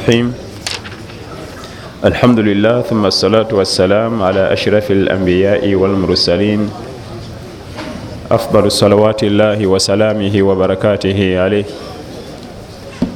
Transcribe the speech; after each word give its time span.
الرحيم. 0.00 0.32
الحمد 2.04 2.38
لله 2.38 2.82
ثم 2.88 3.04
الصلاة 3.06 3.48
والسلام 3.52 4.22
على 4.22 4.52
أشرف 4.52 4.90
الأنبياء 4.90 5.74
والمرسلين 5.74 6.70
أفضل 8.30 8.72
صلوات 8.72 9.22
الله 9.22 9.66
وسلامه 9.66 10.32
وبركاته 10.42 11.40
عليه 11.40 11.64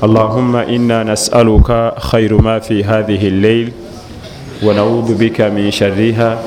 اللهم 0.04 0.56
إنا 0.56 1.02
نسألك 1.04 1.94
خير 1.98 2.42
ما 2.42 2.58
في 2.58 2.85
هذه 2.85 3.29
الليل 3.29 3.73
ونعوذ 4.62 5.14
بك 5.16 5.41
من 5.41 5.71
شرها 5.71 6.39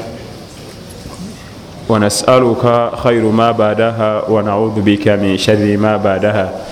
ونسألك 1.89 2.91
خير 3.03 3.23
ما 3.25 3.51
بعدها 3.51 4.29
ونعوذ 4.29 4.81
بك 4.85 5.07
من 5.07 5.37
شر 5.37 5.77
ما 5.77 5.97
بعدها 5.97 6.66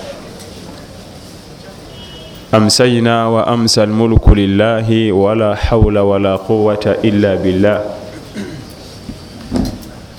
amsayna 2.56 3.28
wa 3.30 3.46
amsa 3.46 3.82
almulku 3.82 4.34
lillahi 4.34 5.12
wala 5.12 5.54
haula 5.56 6.04
wala 6.04 6.38
quwata 6.38 6.96
illa 7.02 7.36
billah 7.36 7.80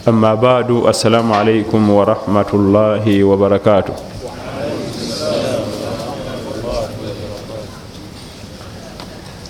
ama 0.05 0.35
badu 0.37 0.85
assalamu 0.87 1.33
alaikum 1.35 1.81
warahmatullahi 1.89 3.23
wabarakatuh 3.23 3.93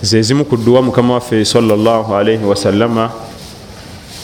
zezimu 0.02 0.44
ku 0.48 0.56
dduwa 0.56 0.82
mukama 0.82 1.14
waffe 1.20 1.44
salaalaihi 1.44 2.44
wasallama 2.44 3.10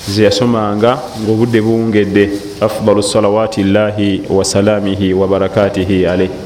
zeyasomanga 0.09 0.98
ngaobudde 1.20 1.60
buwungedde 1.60 2.30
afdalu 2.60 3.02
salawaati 3.02 3.62
llahi 3.65 4.23
wasalamihi 4.30 5.12
wabarakatihi 5.15 6.06
alaihi 6.06 6.43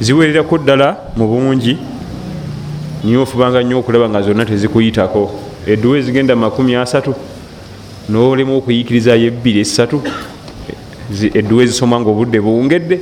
ziwererako 0.00 0.58
ddala 0.58 0.96
mu 1.16 1.26
bungi 1.28 1.78
niyo 3.04 3.22
ofubanga 3.22 3.62
nnyo 3.62 3.78
okulaba 3.78 4.08
nga 4.08 4.22
zonna 4.22 4.44
tezikuyitako. 4.44 5.30
Edduwa 5.66 5.98
ezigenda 5.98 6.36
makumi 6.36 6.76
asatu 6.76 7.14
nolemu 8.08 8.56
okuyikirizayo 8.58 9.26
ebbiri 9.26 9.60
esatu 9.60 10.02
edduwa 11.34 11.62
ezisoma 11.62 12.00
nga 12.00 12.10
obudde 12.10 12.40
buwungedde. 12.40 13.00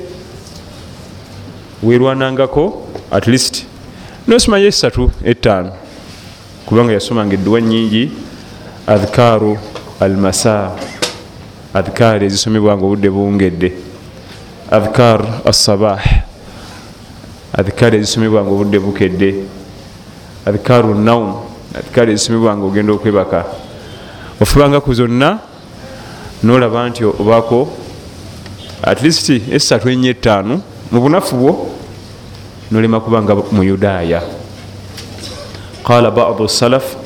Werwanangako 1.83 2.87
at 3.11 3.27
least 3.27 3.67
nosimayo 4.29 4.67
esatu 4.67 5.11
etaano 5.25 5.73
kubanga 6.67 6.93
yasomanga 6.93 7.35
edduwa 7.35 7.61
nyingi 7.61 8.13
adhikaru 8.87 9.59
almasa 10.01 10.73
adhikaari 11.75 12.27
ezisomebwa 12.27 12.77
nga 12.77 12.85
obudde 12.85 13.11
buwungedde. 13.11 13.73
Adhikar 14.71 15.21
assabah 15.45 16.24
adhikaari 17.59 17.97
ezisomebwa 17.99 18.43
nga 18.43 18.51
obudde 18.51 18.79
bukedde. 18.79 19.35
Adhikaru 20.47 20.95
naum 20.95 21.35
adhikaari 21.79 22.13
ezisomebwa 22.13 22.57
nga 22.57 22.67
ogenda 22.67 22.93
okwebaka. 22.93 23.45
Ofubangaku 24.41 24.95
zonna 24.95 25.39
nolaba 26.43 26.89
nti 26.89 27.05
obako 27.05 27.69
at 28.83 29.03
least 29.03 29.31
esatu 29.31 29.89
enya 29.89 30.11
etaano 30.11 30.61
mu 30.93 31.01
bunafu 31.01 31.37
bwo 31.37 31.53
nolema 32.71 33.01
kubanga 33.01 33.35
mu 33.35 33.63
yudaaya 33.63 34.23
qala 35.87 36.11
badu 36.11 36.49
salaf 36.49 36.97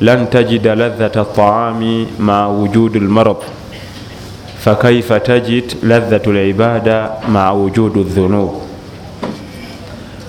lan 0.00 0.26
tajida 0.30 0.74
ladhata 0.74 1.24
taami 1.24 2.06
maa 2.18 2.48
wujudi 2.48 3.00
lmarad 3.00 3.42
fakaifa 4.64 5.20
tajid 5.20 5.76
ladhatu 5.82 6.32
libada 6.32 7.10
maa 7.28 7.52
wujudi 7.52 8.02
dhunub 8.04 8.71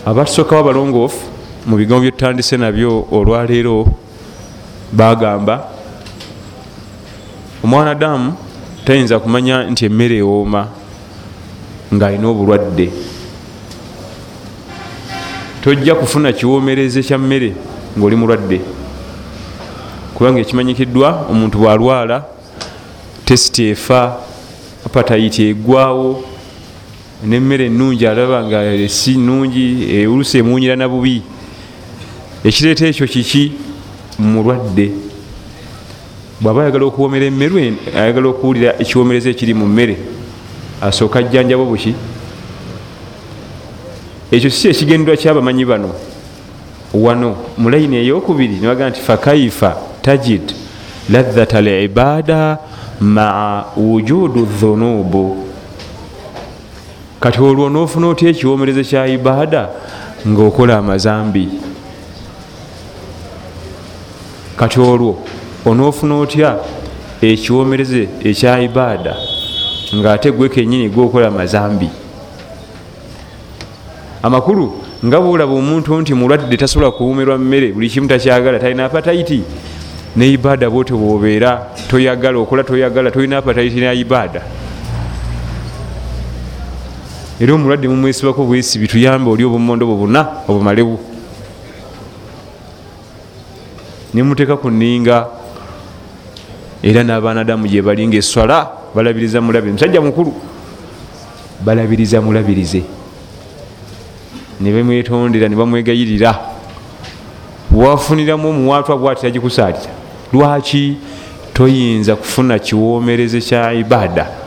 abatusookawo 0.05 0.61
abalongoofu 0.61 1.21
mu 1.65 1.77
bigambo 1.77 2.01
byetutandise 2.03 2.57
nabyo 2.57 3.07
olwaleero 3.11 3.87
bagamba 4.91 5.69
omwanadamu 7.63 8.35
tayinza 8.85 9.19
kumanya 9.19 9.63
nti 9.71 9.85
emmere 9.85 10.17
ewooma 10.17 10.67
ng'alina 11.93 12.27
obulwadde. 12.27 12.91
Tojja 15.63 15.95
kufuna 15.95 16.33
kiwomereze 16.33 17.03
kya 17.03 17.17
mmere 17.17 17.53
ngaoli 17.97 18.15
mulwadde. 18.15 18.59
Kubanga 20.13 20.39
ekimanyikiddwa 20.39 21.27
omuntu 21.31 21.57
bwalwala 21.57 22.23
tesiti 23.25 23.69
efa 23.71 24.17
apatayiti 24.85 25.47
egwawo 25.49 26.23
nemmere 27.23 27.65
enungi 27.65 28.07
alaba 28.07 28.43
nga 28.43 28.89
si 28.89 29.17
nungi 29.17 30.05
olusi 30.07 30.37
emuwunyira 30.37 30.75
na 30.75 30.89
bubi. 30.89 31.21
Ekireeta 32.43 32.87
ekyo 32.87 33.07
kiki? 33.07 33.51
Mulwadde. 34.19 34.91
Bwaba 36.41 36.61
ayagala 36.61 36.85
okuwomera 36.85 37.25
emmere 37.25 37.73
ayagala 37.95 38.27
okuwulira 38.29 38.75
ekiwomereza 38.79 39.29
ekiri 39.29 39.53
mu 39.53 39.65
mmere 39.65 39.97
asooka 40.81 41.19
ajjanjabo 41.19 41.65
buki? 41.65 41.95
Ekyo 44.31 44.49
si 44.49 44.67
ekigendwa 44.67 45.15
kyabamanyi 45.15 45.65
bano. 45.65 45.95
Wano 46.93 47.35
mu 47.57 47.69
layini 47.69 47.97
eyokubiri 47.97 48.59
nibaga 48.59 48.89
nti 48.89 49.01
fakaifa 49.01 49.77
tajid 50.01 50.53
ladhata 51.09 51.61
libada 51.61 52.57
maa 52.99 53.63
wujudu 53.77 54.45
dhunubu 54.45 55.52
kati 57.23 57.41
olwo 57.41 57.69
nofuna 57.69 58.07
otya 58.07 58.29
ekiwomereze 58.29 58.83
kya 58.83 59.07
ibaada 59.07 59.69
ngaokola 60.27 60.77
amazambi? 60.77 61.49
Kati 64.57 64.79
olwo 64.79 65.17
onoofuna 65.65 66.15
otya 66.15 66.57
ekiwomereze 67.21 68.09
ekya 68.23 68.59
ibaada 68.61 69.15
ngaate 69.95 70.31
gwe 70.31 70.49
kenyini 70.49 70.89
gwokola 70.89 71.27
amazambi? 71.27 71.89
Amakulu 74.23 74.73
nga 75.05 75.21
bwolaba 75.21 75.53
omuntu 75.53 76.01
nti 76.01 76.13
mulwadde 76.13 76.57
tasobola 76.57 76.91
kuwumirwa 76.91 77.37
mmere 77.37 77.71
buli 77.71 77.89
kimu 77.89 78.07
takyagala 78.07 78.59
talina 78.59 78.85
apatayiti 78.85 79.43
ne 80.15 80.31
ibaada 80.31 80.69
bwote 80.69 80.93
bwobeera 80.93 81.71
toyagala 81.87 82.39
okola 82.39 82.63
toyagala 82.63 83.11
tolina 83.11 83.37
apatayiti 83.37 83.79
ne 83.79 83.95
ibaada 83.99 84.41
era 87.39 87.53
omulwadde 87.53 87.87
mumwesibako 87.87 88.45
bwesibi 88.45 88.87
tuyambe 88.87 89.29
oli 89.29 89.43
obumondo 89.43 89.85
bwo 89.85 89.95
buna 89.95 90.27
obumalebu 90.47 90.99
nemuteeka 94.13 94.57
ku 94.57 94.69
nninga 94.69 95.27
era 96.83 97.03
n'abaanadamu 97.03 97.67
gye 97.67 97.81
balinga 97.81 98.17
eswala 98.17 98.69
balabiriza 98.95 99.41
mulabirize 99.41 99.73
musajja 99.73 100.01
mukulu 100.01 100.33
balabiriza 101.65 102.21
mulabirize. 102.21 102.83
Ne 104.61 104.71
bamwetondera 104.71 105.47
ne 105.49 105.55
bamwegayirira. 105.55 106.39
Wafuniramu 107.71 108.49
omuwaatwa 108.49 108.97
bwati 108.97 109.21
tagikusalira. 109.21 109.89
Lwaki 110.33 110.97
toyinza 111.53 112.15
kufuna 112.15 112.59
kiwomereze 112.59 113.41
kya 113.41 113.73
ibaada 113.73 114.42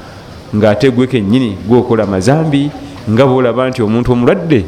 ngaate 0.57 0.91
gwe 0.91 1.07
kenyini 1.07 1.57
gwokola 1.69 2.07
mazambi 2.07 2.71
nga 3.11 3.27
bolaba 3.27 3.69
nti 3.69 3.83
omuntu 3.83 4.13
omulwadde 4.13 4.65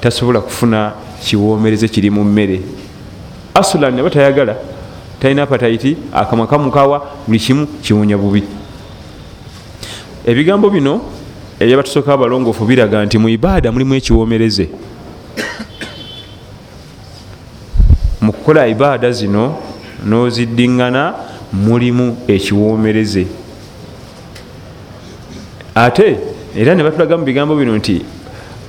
tasobola 0.00 0.40
kufuna 0.40 0.92
kiwomereze 1.24 1.88
kiri 1.88 2.10
mu 2.10 2.24
mmere. 2.24 2.60
Asulan 3.54 3.98
aba 3.98 4.10
tayagala 4.10 4.56
talina 5.20 5.42
apatayiti 5.42 5.96
akamwa 6.12 6.46
kamukawa 6.46 7.02
buli 7.26 7.38
kimu 7.38 7.66
kiwunya 7.66 8.18
bubi. 8.18 8.42
Ebigambo 10.26 10.70
bino 10.70 11.00
ebyabatusooka 11.60 12.12
abalongoofu 12.12 12.64
biraga 12.64 13.04
nti 13.04 13.18
mu 13.18 13.28
ibaada 13.28 13.72
mulimu 13.72 13.94
ekiwomereze 13.94 14.68
mu 18.20 18.32
kukola 18.32 18.66
ibaada 18.66 19.12
zino 19.12 19.58
n'oziddiŋŋana 20.06 21.14
mulimu 21.52 22.16
ekiwomereze 22.28 23.26
ate 25.74 26.18
era 26.56 26.74
ne 26.74 26.82
batulaga 26.82 27.16
mu 27.16 27.24
bigambo 27.24 27.56
bino 27.56 27.76
nti 27.76 28.04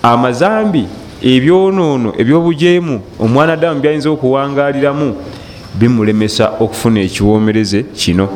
amazambi 0.04 0.86
ebyonoono 1.22 2.14
ebyobujeemu 2.20 3.02
omwanadamu 3.20 3.80
byayinza 3.80 4.10
okuwangaliramu 4.10 5.16
bimulemesa 5.80 6.46
okufuna 6.60 7.00
ekiwomereze 7.02 7.84
kino. 7.84 8.30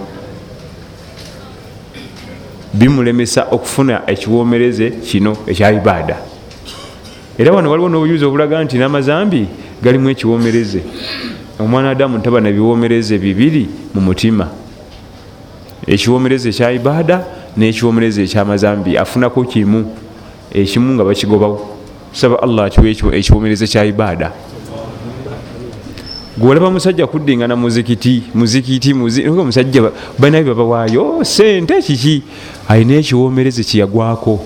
Bimulemesa 2.73 3.47
okufuna 3.51 4.01
ekiwomereze 4.07 4.89
kino 4.89 5.37
ekya 5.47 5.71
ibaada. 5.71 6.17
Era 7.37 7.51
wano 7.51 7.71
waliwo 7.71 7.89
n'obuyuzi 7.89 8.25
obulaga 8.25 8.63
nti 8.63 8.77
n'amazambi 8.77 9.47
galimu 9.83 10.09
ekiwomereze 10.09 10.81
omwanadamu 11.59 12.17
ntaba 12.17 12.41
na 12.41 12.51
biwomereze 12.51 13.17
bibiri 13.17 13.69
mu 13.93 14.01
mutima. 14.01 14.47
Ekiwomereze 15.87 16.49
ekya 16.49 16.71
ibaada 16.71 17.36
n'ekiwomereze 17.57 18.23
ekyamazambi 18.23 18.97
afunako 18.97 19.43
kimu 19.43 19.91
ekimu 20.53 20.93
nga 20.93 21.03
bakigobawo. 21.03 21.77
Tusaba 22.13 22.41
allah 22.43 22.65
atuwa 22.65 23.15
ekiwomereze 23.15 23.67
kya 23.67 23.85
ibaada. 23.85 24.31
Gwolaba 26.37 26.71
musajja 26.71 27.07
kuddingana 27.07 27.55
muzikiti 27.55 28.23
muzikiti 28.33 28.93
omusajja 28.93 29.91
banabi 30.19 30.49
babawaayo 30.49 31.23
sente 31.25 31.81
kiki? 31.81 32.23
Alina 32.67 32.93
ekiwomereze 32.93 33.63
kyeyagwako 33.63 34.39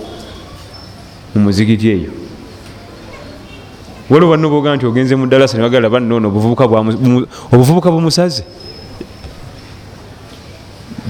mu 1.35 1.41
muzikiti 1.41 1.89
eyo. 1.89 2.11
Waliwo 4.09 4.31
banno 4.31 4.49
boga 4.49 4.75
nti 4.75 4.85
ogenze 4.85 5.15
mu 5.15 5.27
dalasa 5.27 5.57
nebagala 5.57 5.89
bannono 5.89 6.27
obuvubuka 6.27 7.91
bumusaze 7.91 8.43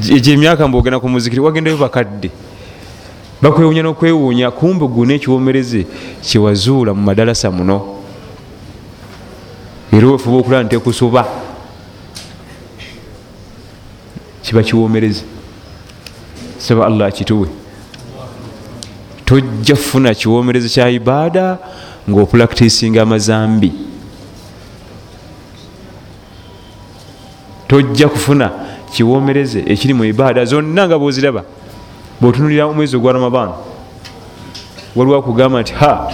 egyo 0.09 0.33
emyaka 0.33 0.67
mbogenda 0.67 0.99
ku 0.99 1.09
muzikiti 1.09 1.41
wagendayo 1.41 1.77
bakadde. 1.77 2.31
Bakwewunya 3.41 3.83
nokwewuunya 3.83 4.51
kumbe 4.51 4.85
guna 4.87 5.13
ekiwomereze 5.13 5.85
kyewazuula 6.21 6.93
mu 6.93 7.01
madalasa 7.01 7.51
muno. 7.51 7.97
Era 9.91 10.07
ofuba 10.07 10.37
okulaba 10.37 10.63
ntekusoba 10.63 11.25
kiba 14.43 14.63
kiwomereze. 14.63 15.23
Saba 16.57 16.85
allah 16.85 17.07
akituwe. 17.07 17.47
Tojja 19.25 19.75
kufuna 19.75 20.13
kiwomereze 20.13 20.69
kya 20.69 20.89
ibaada 20.89 21.57
ngaopulakitisinga 22.09 23.01
amazambi. 23.01 23.71
Tojja 27.67 28.07
kufuna 28.09 28.51
kiwomereze 28.93 29.63
ekiri 29.67 29.93
mu 29.93 30.05
ibaada 30.05 30.45
zonna 30.45 30.87
nga 30.87 30.99
bwoziraba 30.99 31.43
bwotunulira 32.21 32.65
omwezi 32.65 32.95
ogwa 32.95 33.13
ramadan 33.13 33.49
waliwo 34.95 35.17
akugamba 35.17 35.61
nti 35.61 35.73
ha! 35.73 36.11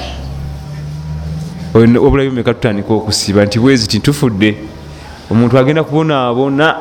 Obulayo 1.75 2.31
meka 2.31 2.53
tutandika 2.53 2.93
okusiba 2.93 3.45
nti 3.45 3.59
bwezi 3.59 3.87
titufudde 3.87 4.57
omuntu 5.31 5.57
agenda 5.57 5.83
kubonaabona 5.83 6.75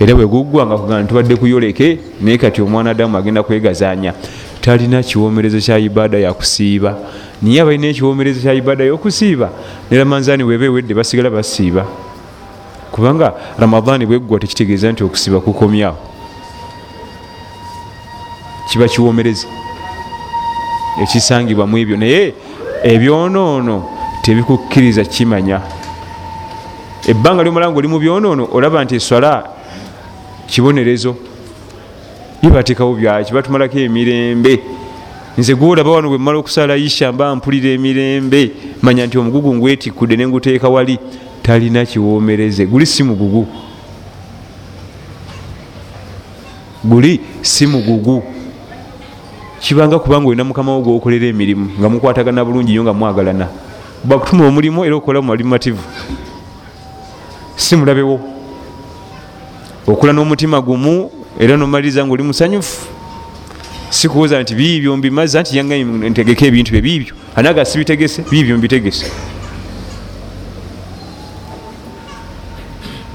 era 0.00 0.14
bweguggwa 0.14 0.66
nga 0.66 0.76
kugamba 0.76 1.02
ntubadde 1.02 1.36
kuyoleke 1.36 1.98
naye 2.20 2.38
kati 2.38 2.62
omwana 2.62 2.90
adamu 2.90 3.16
agenda 3.16 3.42
kwegazanya. 3.42 4.12
Talina 4.60 5.02
kiwomerezo 5.02 5.60
kya 5.60 5.78
ibaada 5.78 6.18
yakusiiba 6.18 6.96
niye 7.42 7.60
abalina 7.60 7.86
ekiwomerezo 7.86 8.40
kya 8.40 8.54
ibaada 8.54 8.84
yokusiiba? 8.84 9.50
Ne 9.90 9.98
ramanzaani 9.98 10.42
weba 10.44 10.64
ewedde 10.64 10.94
basigala 10.94 11.30
basiiba 11.30 11.86
kubanga 12.98 13.32
ramadaani 13.58 14.06
bweggwa 14.06 14.40
tekitegeeza 14.40 14.92
nti 14.92 15.04
okusiba 15.04 15.40
kukomyawo. 15.40 15.96
Kiba 18.70 18.88
kiwomereze 18.88 19.46
ekisangibwa 21.02 21.66
mu 21.66 21.78
ebyo. 21.78 21.96
Naye 21.96 22.34
ebyonoono 22.82 23.84
tebikukkiriza 24.22 25.04
kimanya. 25.04 25.60
Ebbanga 27.06 27.42
lyomala 27.42 27.70
nga 27.70 27.78
oli 27.78 27.88
mu 27.88 27.98
byonoono 27.98 28.48
olaba 28.52 28.84
nti 28.84 28.94
eswala 28.96 29.46
kibonerezo. 30.50 31.14
Yebatekawo 32.42 32.94
byaki? 32.94 33.32
Batumalako 33.32 33.78
emirembe. 33.78 34.58
Nze 35.38 35.54
gwolaba 35.54 35.90
wano 35.90 36.08
bwe 36.08 36.18
mmala 36.18 36.38
okusala 36.38 36.76
isha 36.76 37.12
mba 37.12 37.36
mpulira 37.36 37.70
emirembe. 37.70 38.50
Manya 38.82 39.06
nti 39.06 39.18
omugugu 39.18 39.54
ngwetikudde 39.54 40.16
nenguteeka 40.16 40.68
wali 40.68 40.98
talina 41.48 41.86
kiwomereze 41.86 42.66
guli 42.66 42.86
si 42.86 43.02
mugugu 43.02 43.46
guli 46.84 47.20
si 47.42 47.66
mugugu 47.66 48.22
kibanga 49.60 49.98
kubanga 49.98 50.28
olina 50.28 50.44
mukama 50.44 50.72
wo 50.72 50.82
gwokolera 50.82 51.26
emirimu 51.26 51.70
nga 51.80 51.88
mukwatagana 51.88 52.44
bulungi 52.44 52.74
yo 52.74 52.82
nga 52.82 52.92
mwagalana. 52.92 53.48
Bakutuma 54.04 54.46
omulimu 54.46 54.84
era 54.84 54.96
okola 54.96 55.22
mumalimativu 55.22 55.80
si 57.56 57.76
mulabewo 57.76 58.20
okola 59.86 60.12
n'omutima 60.12 60.60
gumu 60.60 61.10
era 61.40 61.56
nomaliriza 61.56 62.04
nga 62.04 62.12
oli 62.12 62.22
musanyufu. 62.22 62.86
Sikuwoza 63.90 64.42
nti 64.42 64.54
biibyo 64.54 64.96
mbimaza 64.96 65.40
nti 65.40 65.56
yanga 65.56 65.76
ntegeke 66.10 66.46
ebintu 66.46 66.72
bye 66.72 66.82
biibyo 66.82 67.14
anaga 67.36 67.64
sibitegese. 67.64 68.22
Biibyo 68.30 68.58
mbitegese 68.58 69.06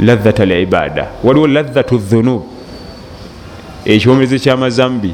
ladhat 0.05 0.39
libada 0.39 1.07
waliwo 1.23 1.47
ladhatu 1.47 1.97
dhunub. 1.97 2.44
Ekiwomereze 3.85 4.39
kyamazambi 4.39 5.13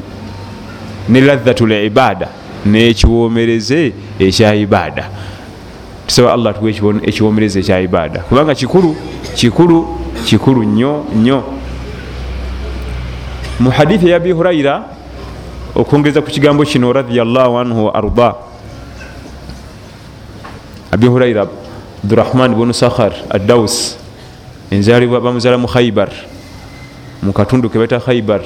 ne 1.10 1.22
ladhatu 1.22 1.68
libada 1.68 2.28
nekiwomereze 2.66 3.94
ekya 4.20 4.56
ibada. 4.56 5.10
Tusaba 6.08 6.34
allah 6.34 6.54
tuwe 6.60 6.72
ekiwomereze 7.04 7.60
ekya 7.60 7.80
ibada. 7.82 8.20
Kubanga 8.20 8.56
kikulu 8.56 8.96
kikulu 9.36 10.00
kikulu 10.26 10.64
nnyo 10.64 11.06
nnyo. 11.16 11.44
Mu 13.60 13.70
hadithi 13.70 14.10
ya 14.10 14.16
abi 14.16 14.32
huraira 14.32 14.84
okwongeza 15.76 16.22
ku 16.22 16.28
kigambo 16.32 16.64
kino 16.66 16.94
radiallahu 16.94 17.58
anhu 17.60 17.86
wa 17.86 17.96
arda. 17.96 18.34
Abi 20.92 21.08
huraira 21.08 21.48
abdurahman 22.04 22.56
bunu 22.56 22.74
sakhar 22.74 23.12
addaus 23.30 23.98
enzalibwa 24.72 25.22
bamuzala 25.22 25.58
mu 25.58 25.68
khaibar 25.68 26.10
mu 27.24 27.34
katundu 27.34 27.70
kebaita 27.70 28.00
khaibar 28.00 28.42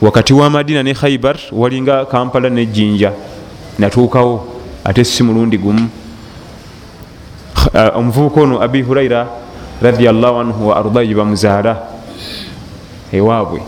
wakati 0.00 0.32
wa 0.32 0.50
madina 0.50 0.82
ne 0.82 0.94
khaibar 0.94 1.36
walinga 1.52 2.04
kampala 2.06 2.48
nejjinja 2.50 3.12
natuukawo 3.78 4.46
ate 4.84 5.04
si 5.04 5.22
mulundi 5.22 5.58
gumu. 5.58 5.88
Omuvubuka 7.94 8.40
ono 8.40 8.62
abi 8.62 8.82
huraira 8.82 9.28
radiallahu 9.82 10.36
anhu 10.40 10.68
wa 10.68 10.76
arda 10.76 11.02
ye 11.02 11.14
bamuzaala 11.14 11.76
ewaabwe 13.12 13.60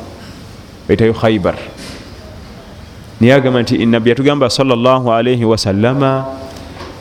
baitayo 0.88 1.12
khaibar 1.14 1.54
naye 3.20 3.32
agamba 3.34 3.62
nti 3.62 3.86
nabbi 3.86 4.10
yatugamba 4.10 4.50
salllah 4.50 5.00
alaihi 5.06 5.44
wasallama 5.44 6.24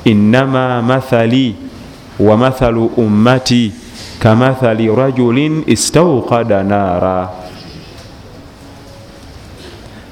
innama 0.06 0.82
mathali 0.82 1.56
wa 2.21 2.37
mathalu 2.37 2.87
ummati 2.97 3.73
kamathali 4.19 4.89
rajulin 4.89 5.65
istauqada 5.67 6.63
nara 6.63 7.29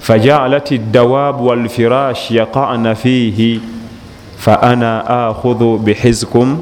fajalat 0.04 0.69
الدواب 0.72 1.40
والفراش 1.40 2.31
يقعن 2.31 2.94
فيه 2.94 3.58
فأنا 4.38 4.92
آخذ 5.31 5.60
بحزكم 5.81 6.58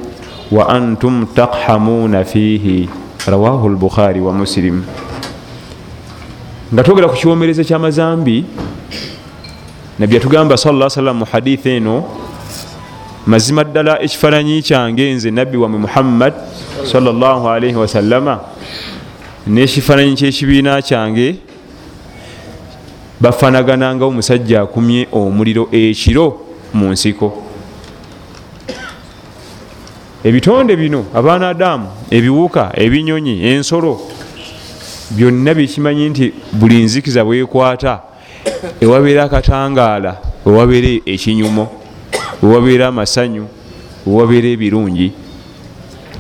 وأنتم 0.52 1.24
تقحمون 1.24 2.22
فيه 2.22 2.86
رواه 3.28 3.66
البخاري 3.66 4.20
ومسلم 4.20 4.76
nga 6.72 6.80
twogera 6.82 7.08
ku 7.08 7.14
kiwomereza 7.18 7.64
kyamazambi 7.64 8.44
nabbi 9.98 10.14
yatugamba 10.14 10.56
sala 10.56 10.88
salam 10.90 11.18
mu 11.20 11.26
haditha 11.28 11.68
eno 11.70 12.04
mazima 13.27 13.63
ddala 13.63 14.01
ekifaananyi 14.01 14.61
kyange 14.61 15.13
nze 15.13 15.31
nabbi 15.31 15.57
wamwe 15.57 15.79
muhammad 15.79 16.33
salaalaihi 16.91 17.75
wasallama 17.75 18.39
n'ekifaananyi 19.47 20.15
kyekibiina 20.15 20.81
kyange 20.81 21.35
bafanaganangawo 23.21 24.11
omusajja 24.11 24.61
akumye 24.61 25.07
omuliro 25.11 25.67
ekiro 25.71 26.27
mu 26.73 26.91
nsiko. 26.91 27.43
Ebitonde 30.23 30.75
bino 30.75 31.05
abaana 31.15 31.49
adamu 31.49 31.87
ebiwuka 32.11 32.71
ebinyonyi 32.75 33.35
ensolo 33.47 33.93
byonna 35.11 35.53
byekimanyi 35.53 36.09
nti 36.09 36.33
buli 36.53 36.83
nzikiza 36.83 37.25
bwekwata 37.25 37.99
ewabeera 38.81 39.23
akatangaala 39.23 40.17
ewabeera 40.47 41.01
ekinyumo 41.05 41.65
ewabeera 42.43 42.87
amasanyu 42.87 43.47
ewabeera 44.07 44.47
ebirungi 44.47 45.11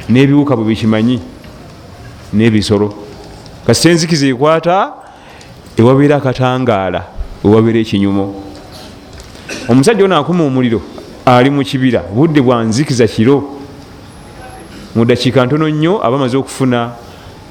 n'ebiwuka 0.09 0.55
bwe 0.55 0.65
bikimanyi 0.65 1.19
n'ebisolo. 2.33 2.93
Kasita 3.65 3.89
enzikiza 3.89 4.27
ekwata 4.27 4.93
ewabeera 5.77 6.15
akatangaala 6.17 7.01
ewabeera 7.45 7.79
ekinyumo. 7.79 8.25
Omusajja 9.69 10.05
ono 10.05 10.15
akuma 10.17 10.43
omuliro 10.43 10.81
ali 11.25 11.49
mu 11.49 11.63
kibira 11.63 12.01
budde 12.01 12.41
bwa 12.41 12.63
nzikiza 12.63 13.07
kiro. 13.07 13.59
Mu 14.95 15.05
dakiika 15.05 15.45
ntono 15.45 15.69
nnyo 15.69 15.99
aba 16.05 16.15
amaze 16.15 16.37
okufuna 16.37 16.91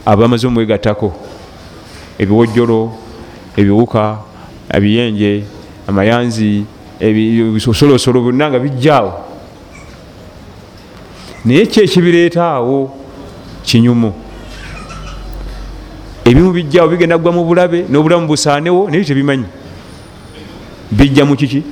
aba 0.04 0.25
amaze 0.25 0.46
omwegattako. 0.46 1.12
Ebiwojjolo 2.18 2.92
ebiwuka 3.56 4.18
ebiyenje 4.73 5.44
amayanzi 5.88 6.64
ebisolosolo 7.00 8.21
byonna 8.21 8.50
nga 8.50 8.59
bijjaawo. 8.59 9.12
Naye 11.45 11.67
ki 11.67 11.81
ekibireetaawo 11.81 12.91
kinyumu. 13.65 14.12
Ebimu 16.25 16.53
bijjaawo 16.53 16.88
bigenda 16.88 17.19
kugwa 17.19 17.33
mu 17.33 17.45
bulabe 17.45 17.85
n'obulamu 17.88 18.26
busaanewo 18.26 18.91
naye 18.91 19.05
tebimanyi. 19.05 19.47
Bijja 20.91 21.25
mu 21.25 21.37
kiki? 21.37 21.62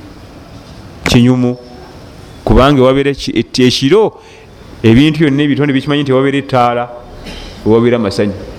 Kinyumu. 1.03 1.57
Kubanga 2.45 2.83
wabeera 2.83 3.11
ekiro 3.11 4.21
ebintu 4.83 5.19
byonna 5.19 5.43
ebitonde 5.43 5.73
bikimanyi 5.73 6.03
nti 6.03 6.13
wabeera 6.13 6.37
ettaala 6.37 6.89
ewabeera 7.65 7.97
amasanyu 7.97 8.54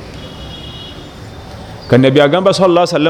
kanabbi 1.89 2.21
agamba 2.21 2.53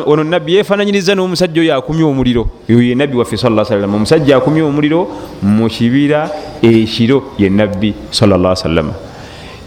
ono 0.06 0.24
nabbi 0.24 0.54
yefananyiriza 0.54 1.14
n'omusajja 1.14 1.60
oyo 1.60 1.76
akumya 1.76 2.06
omuliro. 2.06 2.46
Ye 2.68 2.94
nabbi 2.94 3.16
waffe 3.16 3.36
salam 3.36 3.94
omusajja 3.94 4.36
akumya 4.36 4.64
omuliro 4.64 5.08
mu 5.42 5.68
kibira 5.68 6.30
ekiro 6.62 7.32
ye 7.38 7.48
nabbi 7.48 7.94
sallasalama 8.10 8.92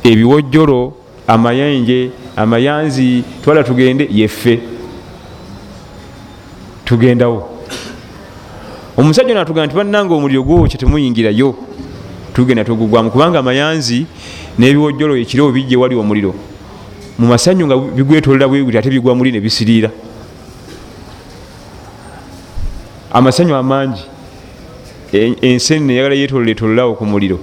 ebiwojjolo 0.04 0.94
amayenje 1.28 2.12
amayanzi 2.36 3.24
twala 3.44 3.64
tugende 3.64 4.08
yeffe. 4.12 4.60
Tugendawo. 6.86 7.50
Omusajja 8.98 9.34
natugamba 9.34 9.66
nti 9.66 9.76
bannanga 9.76 10.14
omuliro 10.14 10.44
gwokye 10.44 10.78
temuyingirayo. 10.78 11.56
Tugenda 12.34 12.64
tugugwamu 12.64 13.12
kubanga 13.12 13.40
amayanzi 13.40 14.06
n'ebiwojjolo 14.60 15.18
ekiro 15.18 15.52
bijje 15.52 15.76
wali 15.78 15.96
omuliro 15.96 16.36
mu 17.20 17.28
masanyu 17.28 17.68
nga 17.68 17.78
bigwetolera 17.78 18.48
bweguti 18.48 18.78
ate 18.78 18.90
bigwa 18.90 19.16
muli 19.16 19.32
ne 19.32 19.40
bisiriira. 19.40 19.92
Amasanyu 23.12 23.56
amangi. 23.56 24.04
Enseni 25.42 25.86
neyagala 25.86 26.16
yetolera 26.16 26.52
etolerawo 26.52 26.96
ku 26.96 27.06
muliro. 27.06 27.40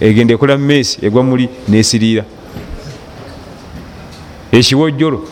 Egenda 0.00 0.34
ekola 0.34 0.56
meesi 0.56 1.04
egwa 1.04 1.22
muli 1.22 1.48
nesiriira. 1.68 2.24
Ekiwojjolo 4.52 5.28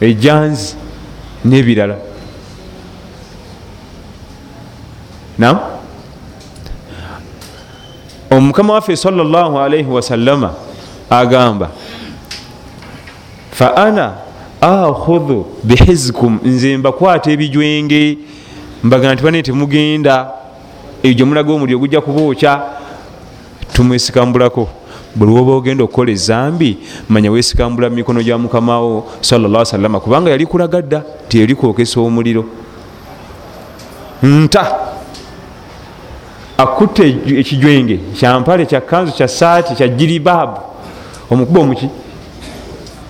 ejanzi 0.00 0.76
n'ebirala. 1.44 1.96
Nam 5.38 5.58
omukama 8.30 8.74
waffe 8.74 8.96
salllahalaihi 8.96 9.90
wasallama 9.90 10.54
agamba 11.10 11.70
fa 13.58 13.76
ana 13.76 14.12
akhudhu 14.60 15.46
bihizkum 15.64 16.38
nze 16.44 16.76
mbakwata 16.76 17.30
ebijwenge 17.30 18.18
mbaga 18.84 19.14
nti 19.14 19.22
bane 19.22 19.42
temugenda. 19.42 20.30
Egyo 21.02 21.26
mulaga 21.26 21.52
omuliro 21.52 21.78
gujja 21.78 22.00
kubookya 22.00 22.62
tumwesikambulako. 23.72 24.68
Buli 25.14 25.32
woba 25.32 25.52
ogenda 25.52 25.84
okukola 25.84 26.12
ezambi 26.12 26.78
manya 27.08 27.30
wesikambula 27.30 27.88
mumikono 27.90 28.22
gya 28.22 28.38
mukamawo 28.38 29.06
salama 29.20 30.00
kubanga 30.00 30.30
yali 30.30 30.46
kulagadda 30.46 31.02
tiyali 31.28 31.54
kwokesa 31.54 32.00
omuliro. 32.00 32.44
Nta! 34.22 34.74
Akutte 36.58 37.16
ekijwenge 37.38 37.96
kyampale 38.18 38.66
kyakanzu 38.66 39.12
kya 39.12 39.28
saati 39.28 39.74
kya 39.74 39.88
jiribaabu 39.88 40.60
omukuba 41.30 41.60
omuki 41.60 41.88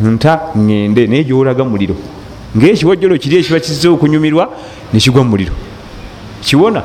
nta 0.00 0.52
ŋŋende 0.56 1.06
naye 1.06 1.24
gyolaga 1.24 1.64
muliro. 1.64 1.96
Ngaekiwojjolo 2.56 3.18
kiri 3.18 3.36
ekiba 3.36 3.60
kizize 3.60 3.88
okunyumirwa 3.88 4.48
nekigwa 4.92 5.24
muliro. 5.24 5.52
Kiwona? 6.40 6.82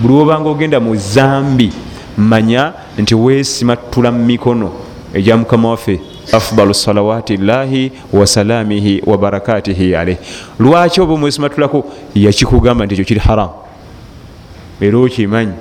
Buli 0.00 0.14
wobanga 0.14 0.48
ogenda 0.48 0.80
mu 0.80 0.96
zambi 0.96 1.72
manya 2.16 2.72
nti 2.98 3.14
wesimatula 3.14 4.12
mu 4.12 4.24
mikono 4.24 4.72
egya 5.14 5.36
mukama 5.36 5.70
waffe 5.70 6.00
afdalu 6.32 6.74
salawati 6.74 7.36
llahi 7.36 7.92
wasalamihi 8.12 9.02
wabarakatihi 9.06 9.94
aleh 9.94 10.16
lwaki 10.58 11.00
oba 11.00 11.14
omwesimatulako 11.14 11.84
yakikugamba 12.14 12.86
nti 12.86 12.94
ekyo 12.94 13.04
kiri 13.04 13.20
haramu 13.20 13.52
era 14.80 14.98
okimanyi? 14.98 15.52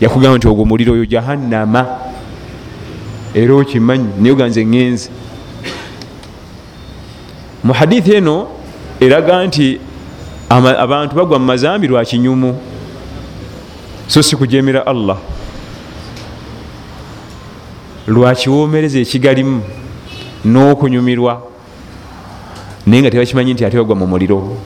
Yakugamba 0.00 0.38
nti 0.38 0.48
ogwo 0.48 0.64
muliro 0.64 0.92
oyo 0.92 1.06
jahannama 1.06 1.86
era 3.38 3.54
okimanyi 3.54 4.08
naye 4.18 4.32
oganze 4.32 4.64
ŋŋenzi 4.64 5.08
mu 7.64 7.72
hadithi 7.72 8.10
eno 8.18 8.36
eraga 9.00 9.46
nti 9.46 9.80
abantu 10.84 11.12
bagwa 11.14 11.38
mu 11.38 11.46
mazambi 11.46 11.86
lwakinyumu 11.88 12.50
so 14.08 14.22
si 14.22 14.36
kujemera 14.36 14.86
allah 14.86 15.18
lwakiwomereza 18.08 18.98
ekigalimu 18.98 19.62
n'okunyumirwa. 20.44 21.42
Naye 22.86 23.02
nga 23.02 23.10
tebakimanyi 23.10 23.52
nti 23.52 23.64
ate 23.64 23.76
bagwa 23.76 23.96
mu 23.96 24.06
muliro. 24.06 24.56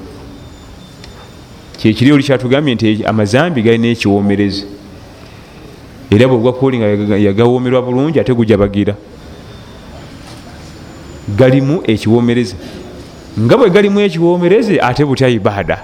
Kyekiri 1.79 2.13
oli 2.13 2.23
kyatugambye 2.23 2.75
nti 2.75 3.05
amazambi 3.05 3.63
galina 3.63 3.89
ekiwomerezi 3.89 4.67
era 6.13 6.29
bwogwa 6.29 6.53
kuoli 6.53 6.79
nga 6.79 7.17
yagawomerwa 7.17 7.83
bulungi 7.83 8.21
ate 8.21 8.33
gujabagira 8.35 8.95
galimu 11.39 11.83
ekiwomereze 11.87 12.57
nga 13.41 13.57
bwe 13.57 13.71
galimu 13.71 14.01
ekiwomereze 14.01 14.81
ate 14.81 15.05
butya 15.05 15.29
ibaada 15.29 15.79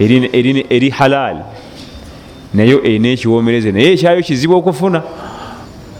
eri 0.00 0.90
halal 0.90 1.36
nayo 2.54 2.84
erina 2.84 3.08
ekiwomereze 3.08 3.72
naye 3.72 3.92
ekyayo 3.92 4.22
kizibu 4.22 4.54
okufuna. 4.56 5.02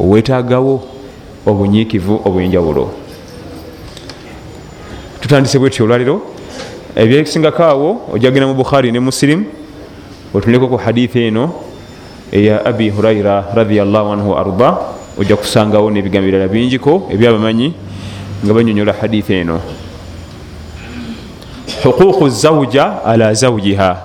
Owetagawo 0.01 0.83
obunyiikivu 1.47 2.21
obwenjawulo. 2.25 2.91
Tutandise 5.21 5.59
bwetyo 5.59 5.85
olwaliro. 5.85 6.21
Ebyekisingako 6.97 7.63
awo 7.63 8.01
ojagenda 8.13 8.47
mu 8.47 8.55
bukhari 8.55 8.93
ne 8.93 9.01
musilimu 9.01 9.45
otuneko 10.35 10.69
ku 10.69 10.77
hadithi 10.77 11.21
eno 11.21 11.55
eya 12.33 12.65
abi 12.65 12.91
huraira 12.91 13.45
radiallahu 13.55 14.13
anhu 14.13 14.39
arda 14.39 14.77
ojja 15.19 15.37
kusangawo 15.37 15.91
nebigambo 15.91 16.27
birala 16.27 16.49
bingiko 16.49 17.09
ebyabamanyi 17.13 17.75
nga 18.45 18.55
banyonyola 18.55 18.93
hadithi 18.93 19.35
eno. 19.35 19.61
Huququ 21.85 22.29
zawja 22.29 23.05
ala 23.05 23.35
zawjiha. 23.35 23.97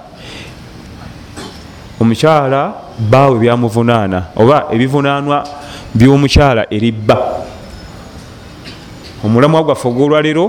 Omukyala 2.01 2.74
baawe 3.00 3.39
byamuvunaana 3.39 4.24
oba 4.36 4.67
ebivunanwa 4.72 5.48
byomukyala 5.96 6.67
eribba. 6.69 7.17
Omulamwa 9.24 9.63
gwaffe 9.63 9.88
ogwolwaliro 9.88 10.46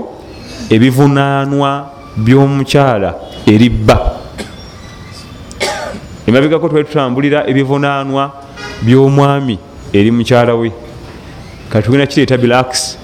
ebivunanwa 0.69 1.89
byomukyala 2.17 3.15
eribba 3.47 4.18
emabegako 6.29 6.69
twali 6.69 6.85
tutambulira 6.85 7.47
ebivunanwa 7.49 8.31
byomwami 8.81 9.57
eri 9.93 10.11
mukyala 10.11 10.55
we. 10.55 10.71
Katugenda 11.69 12.05
kireeta 12.05 12.37
bilax 12.37 12.97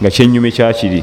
nga 0.00 0.10
kyenyume 0.10 0.50
kyakiri. 0.50 1.02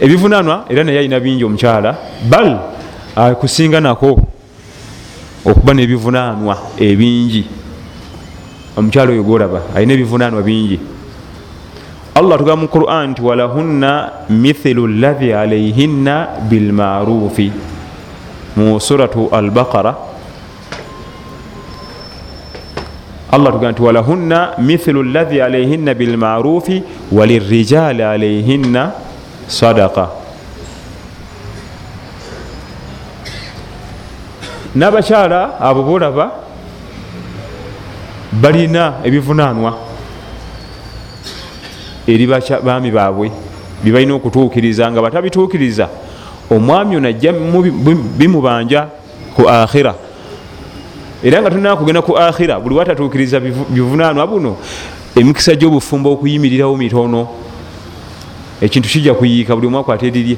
Ebivunanwa 0.00 0.64
era 0.68 0.84
naye 0.84 0.98
alina 0.98 1.20
bingi 1.20 1.44
omukyala 1.44 1.96
bal 2.28 2.58
akusinga 3.16 3.80
nako 3.80 4.20
okuba 5.44 5.74
nebivunanwa 5.74 6.56
ebingi. 6.78 7.44
Omukyala 8.76 9.12
oyo 9.12 9.22
golaba 9.22 9.60
alina 9.76 9.92
ebivunanwa 9.92 10.42
bingi. 10.42 10.80
Allah 12.14 12.38
tugamba 12.38 12.62
mu 12.62 12.68
quran 12.68 13.10
nti 13.10 13.22
walahunna 13.22 14.10
mithilu 14.30 14.88
llahi 14.88 15.32
alaihinna 15.32 16.40
bilmarufi 16.48 17.69
mu 18.56 18.80
suratu 18.80 19.28
albaqara. 19.32 20.10
Allah 23.32 23.52
tugamba 23.52 23.72
nti 23.72 23.82
walahunna 23.82 24.54
mithilu 24.58 25.02
llahi 25.02 25.40
alaihinna 25.40 25.94
bilmarufi 25.94 26.82
walirijali 27.12 28.02
alaihinna 28.02 28.92
sadaka 29.46 30.08
n'abakyala 34.74 35.60
abo 35.60 35.82
bolaba 35.82 36.30
balina 38.32 38.94
ebivunanwa 39.04 39.78
eri 42.06 42.26
baami 42.26 42.90
baabwe 42.90 43.30
byebalina 43.82 44.14
okutuukiriza 44.14 44.90
nga 44.90 45.02
batabituukiriza 45.02 45.88
omwami 46.50 46.96
ono 46.96 47.08
ajja 47.08 47.32
bimubanja 48.18 48.88
ku 49.34 49.48
akhira 49.48 49.94
era 51.22 51.40
nga 51.40 51.50
tulina 51.50 51.76
kugenda 51.76 52.02
ku 52.02 52.16
akhira 52.16 52.60
buli 52.60 52.74
watatuukiriza 52.74 53.40
bivunanwa 53.40 54.26
buno 54.26 54.56
emikisa 55.16 55.54
gy'obufumbo 55.54 56.12
okuyimirirawo 56.12 56.76
mitono 56.76 57.28
ekintu 58.60 58.88
kijja 58.88 59.14
kuyiika 59.14 59.54
buli 59.56 59.66
omwaka 59.66 59.94
aterirye 59.94 60.36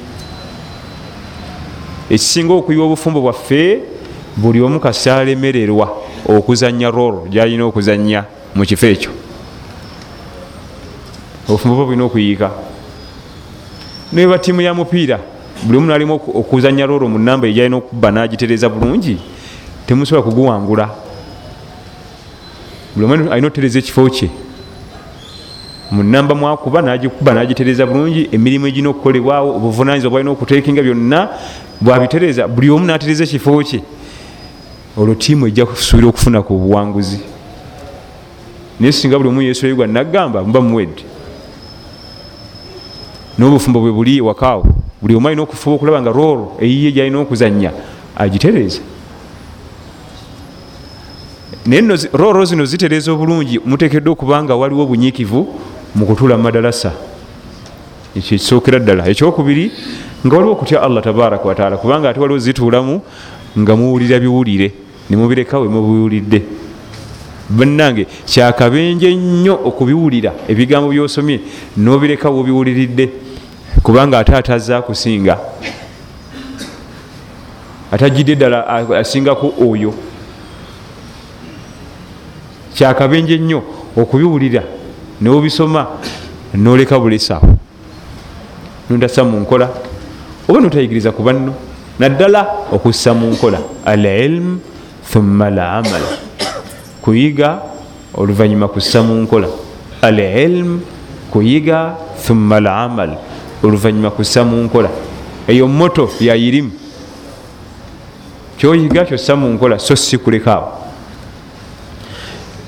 ekisinga 2.11 2.53
okuyiwa 2.55 2.85
obufumbo 2.85 3.21
bwaffe 3.21 3.81
buli 4.37 4.61
omu 4.61 4.81
kasaalemererwa 4.81 5.89
okuzanya 6.29 6.91
rol 6.91 7.29
gyalina 7.29 7.65
okuzanya 7.65 8.25
mu 8.55 8.65
kifo 8.65 8.87
ekyo. 8.87 9.11
Obufumbo 11.49 11.77
bwo 11.77 11.87
bulina 11.87 12.05
okuyiika. 12.05 12.51
Neba 14.13 14.39
tiimu 14.39 14.61
ya 14.61 14.75
mupiira 14.75 15.19
buli 15.63 15.79
omu 15.79 15.87
nalimu 15.87 16.15
okuzanya 16.15 16.87
looro 16.87 17.09
mu 17.09 17.19
namba 17.19 17.47
egyalina 17.47 17.77
okubba 17.77 18.11
nagitereza 18.11 18.69
bulungi 18.69 19.19
temusobola 19.87 20.23
kuguwangula. 20.23 20.89
Buli 22.95 23.05
omu 23.05 23.33
alina 23.33 23.47
okutereza 23.47 23.79
ekifo 23.79 24.11
kye. 24.11 24.31
Munamba 25.91 26.35
mwakuba 26.35 26.83
nagikuba 26.83 27.33
nagitereza 27.33 27.87
bulungi 27.87 28.29
emirimu 28.33 28.67
egirina 28.67 28.91
okukolebwawo 28.91 29.57
obuvunanyizibwa 29.57 30.11
bwalina 30.11 30.31
okutekinga 30.31 30.83
byonna 30.83 31.29
bwabitereza 31.81 32.49
buli 32.49 32.71
omu 32.71 32.85
natereza 32.85 33.25
ekifo 33.25 33.63
kye. 33.63 33.83
Olwo 34.97 35.15
tiimu 35.15 35.47
ejja 35.47 35.67
kusuubira 35.67 36.09
okufuna 36.09 36.43
ku 36.43 36.59
buwanguzi. 36.59 37.21
Naye 38.81 38.93
singa 38.93 39.19
buli 39.19 39.29
omu 39.29 39.43
yesoyegwa 39.43 39.87
nagamba 39.87 40.43
muba 40.43 40.61
muwedde. 40.61 41.05
N'obufumbo 43.39 43.81
bwe 43.81 43.93
buli 43.93 44.21
wakaawo 44.21 44.82
buli 45.03 45.15
omu 45.15 45.29
alina 45.29 45.43
okufuba 45.43 45.77
okulaba 45.77 46.03
nga 46.03 46.13
roolo 46.13 46.57
eyiye 46.61 46.93
gyalina 46.93 47.19
okuzanya 47.19 47.71
agitereza 48.17 48.81
naye 51.67 51.83
roolo 52.13 52.45
zino 52.45 52.65
zitereza 52.65 53.13
obulungi 53.13 53.59
mutekeddwa 53.65 54.13
okuba 54.13 54.43
nga 54.43 54.55
waliwo 54.57 54.83
obunyiikivu 54.83 55.41
mu 55.95 56.07
kutuula 56.07 56.37
mu 56.37 56.43
madalasa 56.43 56.93
ekyo 58.17 58.37
ekisookera 58.37 58.79
ddala. 58.79 59.09
Ekyokubiri 59.09 59.73
nga 60.27 60.37
waliwo 60.37 60.53
okutya 60.53 60.83
allah 60.83 61.03
tabaraka 61.03 61.49
wataala 61.49 61.77
kubanga 61.77 62.11
ate 62.11 62.21
waliwo 62.21 62.39
zituulamu 62.39 63.01
nga 63.59 63.77
muwulira 63.77 64.21
biwulire 64.21 64.73
nemubirekawe 65.11 65.69
mubiwulidde. 65.69 66.43
Bannange 67.51 68.07
kyakabenje 68.27 69.15
nnyo 69.15 69.55
okubiwulira 69.65 70.33
ebigambo 70.49 70.89
byosomye 70.91 71.41
nobirekawo 71.77 72.41
obiwuliridde 72.41 73.32
kubanga 73.83 74.19
ate 74.19 74.35
ataza 74.35 74.83
kusinga. 74.83 75.39
Atajidde 77.93 78.35
ddala 78.37 78.67
asingaku 78.99 79.53
oyo. 79.71 79.95
Kyakabenje 82.75 83.39
nnyo 83.39 83.63
okubiwulira 83.97 84.63
nobisoma 85.21 85.87
noleka 86.55 86.99
bulesawo 86.99 87.59
notassa 88.91 89.25
mu 89.25 89.41
nkola. 89.41 89.69
Oba 90.49 90.61
notayigiriza 90.61 91.13
ku 91.13 91.23
banno? 91.23 91.55
Naddala 91.99 92.69
okussa 92.73 93.15
mu 93.15 93.27
nkola. 93.31 93.59
Al 93.85 94.05
ilm 94.07 94.61
thumma 95.05 95.47
al 95.47 95.59
amal 95.59 96.03
kuyiga 97.03 97.61
oluvanyuma 98.15 98.69
kussa 98.69 99.03
mu 99.03 99.15
nkola. 99.23 99.49
Al 100.03 100.19
ilm 100.19 100.81
kuyiga 101.31 101.97
thumma 102.25 102.57
al 102.57 102.67
amal 102.67 103.11
oluvanyuma 103.63 104.11
kussa 104.11 104.45
mu 104.45 104.57
nkola 104.65 104.91
eyo 105.49 105.69
moto 105.69 106.11
yayirimu. 106.21 106.71
Kyoyiga 108.59 109.05
kyossa 109.05 109.37
mu 109.37 109.49
nkola 109.49 109.79
so 109.79 109.97
si 109.97 110.19
kulekaawo 110.19 110.73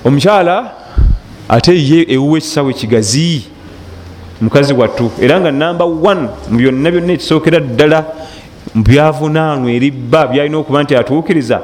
omukyala 0.05 0.73
ate 1.49 1.73
ye 1.73 2.07
ewuwa 2.15 2.39
ekisawo 2.39 2.71
ekigazi 2.71 3.45
mukazi 4.41 4.75
wattu 4.75 5.11
era 5.21 5.41
nga 5.41 5.51
namba 5.53 5.85
1 5.85 6.29
mu 6.51 6.59
byonna 6.59 6.91
byonna 6.91 7.13
ekisookera 7.13 7.61
ddala 7.61 8.05
byavunaanwa 8.75 9.71
eribba 9.71 10.27
byalina 10.27 10.59
okuba 10.59 10.83
nti 10.83 10.97
atuukiriza 10.97 11.61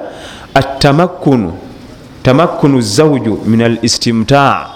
atamakkunu 0.55 1.53
tamakkunu 2.23 2.81
zawju 2.81 3.41
min 3.47 3.63
al 3.63 3.79
istimtaa. 3.83 4.67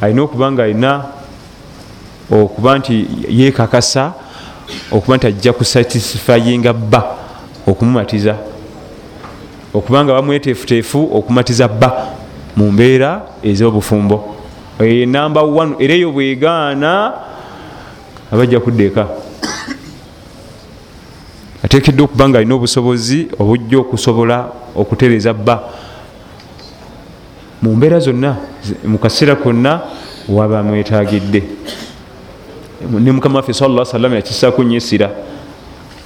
Alina 0.00 0.22
okuba 0.22 0.52
nga 0.52 0.62
alina 0.62 1.04
okuba 2.32 2.78
nti 2.78 3.06
yekakasa 3.28 4.12
okuba 4.92 5.16
nti 5.16 5.26
ajja 5.26 5.52
kusatisfayinga 5.52 6.72
bba 6.72 7.16
okumumatiza. 7.66 8.36
Okuba 9.74 10.04
nga 10.04 10.12
bamweteefuteefu 10.12 11.08
okumatiza 11.12 11.68
bba 11.68 12.16
mu 12.56 12.72
mbeera 12.72 13.22
ez'obufumbo. 13.44 14.36
Namba 15.06 15.40
1 15.40 15.76
era 15.78 15.94
eyo 15.94 16.12
bwegaana 16.12 17.12
abajja 18.32 18.60
kudda 18.60 18.84
eka. 18.84 19.06
Ateekeddwa 21.62 22.04
okuba 22.04 22.28
nga 22.28 22.38
alina 22.38 22.54
obusobozi 22.54 23.28
obujja 23.38 23.78
okusobola 23.78 24.48
okutereza 24.76 25.32
bba. 25.32 25.60
Mu 27.62 27.76
mbeera 27.76 28.00
zonna 28.00 28.36
mu 28.84 28.98
kaseera 28.98 29.36
konna 29.36 29.80
waba 30.28 30.62
mwetagidde 30.62 31.42
ne 32.90 33.12
mukama 33.12 33.38
waffe 33.38 33.52
sala 33.52 33.84
salama 33.84 34.16
yakisaku 34.16 34.62
nyesira. 34.62 35.10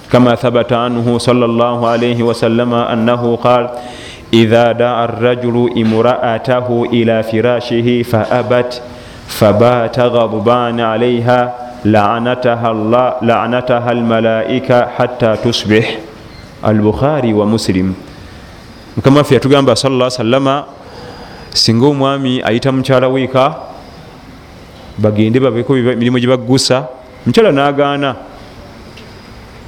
Kama 0.09 0.37
thabata 0.37 0.81
anhu 0.81 1.21
salllah 1.21 1.93
alaihi 1.93 2.23
wasallama 2.23 2.89
annahu 2.89 3.39
qal 3.39 3.69
idha 4.31 4.75
daa 4.75 4.97
arrajulu 5.03 5.69
imraatahu 5.75 6.87
ila 6.87 7.23
firashihi 7.23 8.05
faabat 8.05 8.81
fabata 9.27 10.11
ghadbana 10.11 10.93
alaiha 10.93 11.53
lanataha 11.85 13.91
almalaika 13.91 14.89
hatta 14.97 15.37
tusbih. 15.37 15.87
Albukhari 16.62 17.35
wa 17.35 17.47
muslim. 17.47 17.95
Mukama 18.97 19.19
waffe 19.19 19.35
yatugamba 19.35 19.77
sala 19.77 20.11
salama 20.11 20.65
singa 21.51 21.87
omwami 21.87 22.43
ayita 22.43 22.73
mukyala 22.73 23.09
weeka 23.09 23.55
bagende 24.99 25.41
babeko 25.41 25.77
emirimu 25.77 26.19
gyebaggusa 26.19 26.89
mukyala 27.27 27.53
nagaana. 27.53 28.17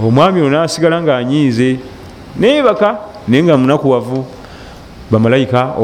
Omwami 0.00 0.40
ono 0.40 0.50
nasigala 0.50 1.02
nga 1.02 1.16
anyiize. 1.16 1.76
Neyebaka 2.38 2.98
naye 3.28 3.42
nga 3.42 3.56
munakuwavu 3.56 4.26
bamalayika 5.10 5.74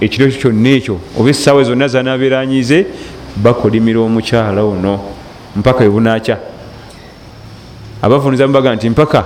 ekiro 0.00 0.26
ekyo 0.28 0.40
kyonna 0.40 0.68
ekyo 0.68 0.96
oba 1.18 1.30
essaawa 1.30 1.64
zonna 1.64 1.88
zanabeera 1.88 2.40
anyiize 2.40 2.86
bakolimira 3.36 4.00
omukyala 4.00 4.64
ono. 4.64 5.00
Mpaka 5.56 5.84
ebunakya 5.84 6.38
abavuniza 8.02 8.46
mubaga 8.46 8.74
nti 8.74 8.90
mpaka 8.90 9.24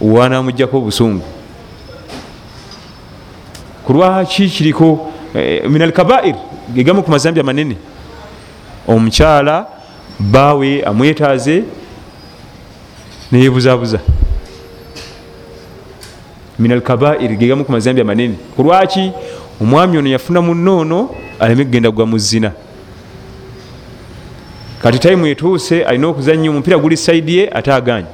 wanamugjako 0.00 0.78
obusungu. 0.78 1.24
Kulwaki 3.84 4.48
kiriko 4.48 5.10
min 5.68 5.82
alkabair 5.82 6.36
gegamu 6.74 7.02
ku 7.02 7.10
mazambi 7.10 7.40
amanene 7.40 7.76
omukyala 8.88 9.66
bawe 10.18 10.82
amwetaaze 10.82 11.64
neyebuzabuza. 13.32 14.00
Min 16.58 16.72
alkabair 16.72 17.36
gegamu 17.36 17.64
ku 17.64 17.72
mazambi 17.72 18.00
amanene. 18.00 18.34
Kulwaki 18.56 19.12
omwami 19.60 19.98
ono 19.98 20.08
yafuna 20.08 20.40
munoono 20.40 21.10
aleme 21.40 21.64
kugenda 21.64 21.90
gwa 21.90 22.06
muzina 22.06 22.52
kati 24.82 24.98
taimu 24.98 25.26
etuuse 25.26 25.84
alina 25.84 26.08
okuzanya 26.08 26.50
omupiira 26.50 26.78
guli 26.78 26.96
saidi 26.96 27.36
ye 27.36 27.50
ate 27.54 27.72
aganye 27.72 28.06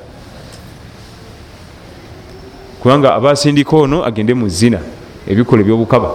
kubanga 2.81 3.15
aba 3.15 3.31
asindika 3.31 3.77
ono 3.77 4.05
agende 4.05 4.35
mu 4.35 4.49
zina 4.49 4.81
ebikola 5.29 5.63
ebyobukaba. 5.63 6.11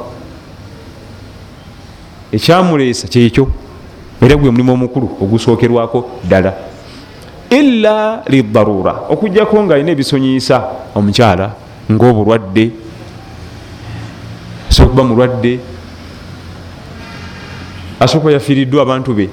Ekyamuleesa 2.32 3.08
kyekyo 3.08 3.52
era 4.22 4.36
gwe 4.36 4.52
mulimu 4.52 4.74
omukulu 4.74 5.10
ogusookerwako 5.22 6.10
ddala. 6.24 6.54
Ila 7.50 8.24
lidarura 8.28 9.10
okugjako 9.10 9.64
nga 9.64 9.76
alina 9.76 9.92
ebisonyiisa 9.92 10.64
omukyala 10.96 11.56
ngaobulwadde 11.92 12.72
asobola 14.70 14.90
okuba 14.90 15.04
mulwadde 15.04 15.60
asobola 18.00 18.22
kuba 18.22 18.32
yafiiriddwa 18.32 18.82
abantu 18.82 19.14
be 19.14 19.30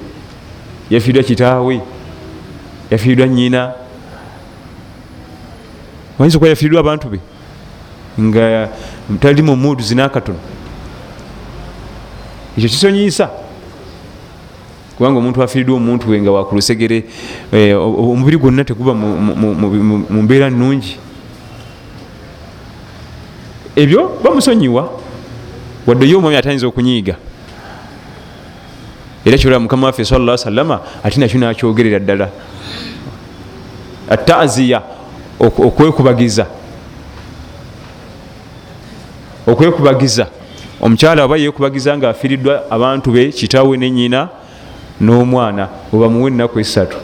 yafiiriddwa 0.89 1.23
kitaawe 1.23 1.81
yafiiriddwa 2.91 3.27
nyina 3.27 3.73
ayinza 6.19 6.37
okuba 6.37 6.49
yafiiriddwa 6.49 6.79
abantu 6.79 7.09
be 7.09 7.19
nga 8.19 8.69
tali 9.19 9.41
mu 9.41 9.55
muudu 9.55 9.83
zinakatono 9.83 10.39
ekyo 12.57 12.69
kisonyiisa 12.69 13.29
kubanga 14.97 15.19
omuntu 15.19 15.43
afiiriddwa 15.43 15.75
omuntu 15.75 16.09
we 16.09 16.21
nga 16.21 16.31
wakulusegere 16.31 17.03
omubiri 17.53 18.37
gwonna 18.37 18.63
teguba 18.63 18.93
mu 18.93 20.21
mbeera 20.23 20.49
nungi 20.49 20.97
ebyo 23.75 24.19
bamusonyiwa 24.23 24.89
wadde 25.87 26.09
yo 26.09 26.17
omwami 26.17 26.35
atayinza 26.35 26.67
okunyiiga. 26.67 27.15
Era 29.25 29.37
kyolaba 29.37 29.59
mukama 29.59 29.87
waffe 29.87 30.05
sala 30.05 30.37
salama 30.37 30.81
ate 31.03 31.19
nakyo 31.19 31.39
nakyogerera 31.39 31.99
ddala. 31.99 32.29
Ataziya 34.09 34.81
okwekubagiza. 35.39 36.47
Okwekubagiza. 39.47 40.27
Omukyala 40.81 41.23
aba 41.23 41.37
yekubagiza 41.37 41.97
nga 41.97 42.09
afiiriddwa 42.09 42.71
abantu 42.71 43.11
be 43.11 43.31
kitaawe 43.31 43.77
nenyina 43.77 44.29
n'omwana 45.01 45.69
webamuwa 45.93 46.29
ennaku 46.29 46.59
esatu 46.59 46.97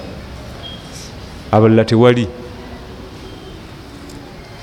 abalala 1.52 1.86
tewali. 1.86 2.28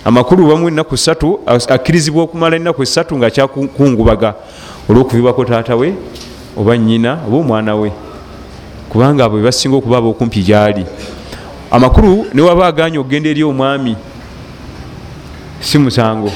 Amakulu 0.04 0.46
bamu 0.48 0.68
enaku 0.68 0.96
satu 0.96 1.40
akkirizibwa 1.46 2.22
okumala 2.22 2.56
enaku 2.56 2.82
esatu 2.82 3.16
nga 3.18 3.26
akyakungubaga 3.26 4.34
olwokuvibwako 4.88 5.44
taata 5.44 5.76
we 5.76 5.94
oba 6.56 6.78
nyina 6.78 7.18
oba 7.26 7.36
omwana 7.36 7.76
we 7.76 7.92
kubanga 8.88 9.24
abo 9.24 9.36
bebasinga 9.36 9.76
okuba 9.76 9.98
abokumpi 9.98 10.42
gyali. 10.42 10.86
Amakulu 11.70 12.26
newaba 12.34 12.66
aganye 12.66 12.98
okgenda 12.98 13.30
eri 13.30 13.44
omwami 13.44 13.96
si 15.60 15.78
musango 15.78 16.32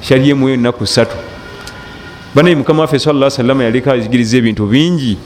kyaliemu 0.00 0.48
enaku 0.48 0.86
satu 0.86 1.16
banaye 2.34 2.54
mukama 2.54 2.82
waffe 2.82 2.98
sala 2.98 3.30
salama 3.30 3.64
yaleka 3.64 3.92
azigiriza 3.92 4.36
ebintu 4.36 4.66
bingi 4.66 5.18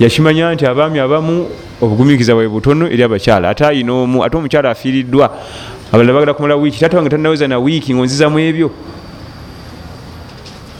yakimanya 0.00 0.54
nti 0.54 0.66
abaami 0.66 0.98
abamu 0.98 1.46
obugumikiriza 1.80 2.34
bwabe 2.34 2.48
butono 2.48 2.86
eri 2.88 3.02
abakyala. 3.02 3.50
Ate 3.50 3.66
ayina 3.66 3.92
omu 3.92 4.24
ate 4.24 4.36
omukyala 4.36 4.70
afiiriddwa 4.70 5.30
abalala 5.92 6.12
bagala 6.12 6.34
kumala 6.34 6.56
wiiki. 6.56 6.80
Tate 6.80 6.96
wange 6.96 7.10
tanaweza 7.10 7.48
na 7.48 7.58
wiiki 7.58 7.94
ngaonzizamu 7.94 8.38
ebyo. 8.38 8.70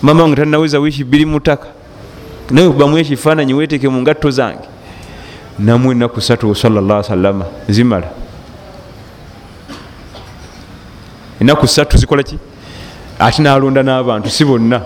Mama 0.03 0.23
wange 0.23 0.37
tanaweza 0.37 0.79
wiiki 0.79 1.05
bbiri 1.05 1.27
mutaka 1.27 1.67
naye 2.51 2.69
kubamu 2.69 2.99
ekifaananyi 2.99 3.55
weteeke 3.55 3.89
mu 3.89 4.01
ngatto 4.03 4.31
zange. 4.31 4.67
Namu 5.59 5.93
enaku 5.93 6.21
satu 6.21 6.55
salla 6.55 7.03
salama 7.03 7.45
zimala 7.69 8.09
enaku 11.41 11.67
satu 11.67 11.99
zikola 11.99 12.23
ki? 12.23 12.39
Ate 13.19 13.43
nalonda 13.43 13.83
n'abantu 13.83 14.31
si 14.31 14.45
bonna 14.45 14.81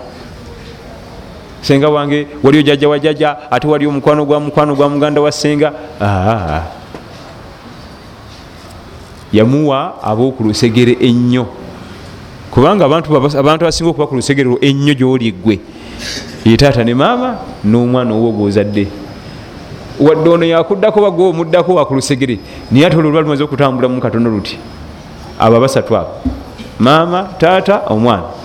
senga 1.64 1.88
wange 1.88 2.26
waliyo 2.42 2.62
jajja 2.62 2.88
wa 2.88 2.98
jajja 2.98 3.36
ate 3.50 3.66
waliyo 3.68 3.90
omukwano 3.90 4.24
gwa 4.24 4.40
mukwano 4.40 4.74
gwa 4.74 4.88
muganda 4.88 5.20
wa 5.20 5.32
senga. 5.32 5.72
Yamuwa 9.32 10.02
ab'okulusegere 10.02 10.96
ennyo. 11.00 11.46
Kubanga 12.50 12.84
abantu 12.84 13.16
abasinga 13.16 13.90
okuba 13.90 14.06
ku 14.06 14.14
lusegere 14.14 14.58
ennyo 14.60 14.94
gyoli 14.94 15.32
gwe 15.32 15.58
ye 16.44 16.56
taata 16.56 16.84
ne 16.84 16.94
maama 16.94 17.38
n'omwana 17.64 18.14
owo 18.14 18.30
gwozadde. 18.32 18.86
Wadde 20.00 20.28
ono 20.30 20.44
yakuddako 20.44 21.00
bagwe 21.00 21.24
omuddako 21.28 21.74
wakulusegere 21.74 22.38
naye 22.70 22.86
ate 22.86 22.96
olwo 22.96 23.10
lwa 23.10 23.22
lumaze 23.22 23.42
okutambulamu 23.42 24.00
katono 24.00 24.30
luti. 24.30 24.58
Abo 25.38 25.56
abasatu 25.56 25.96
abo. 25.96 26.10
Maama 26.78 27.28
taata 27.38 27.80
omwana 27.88 28.43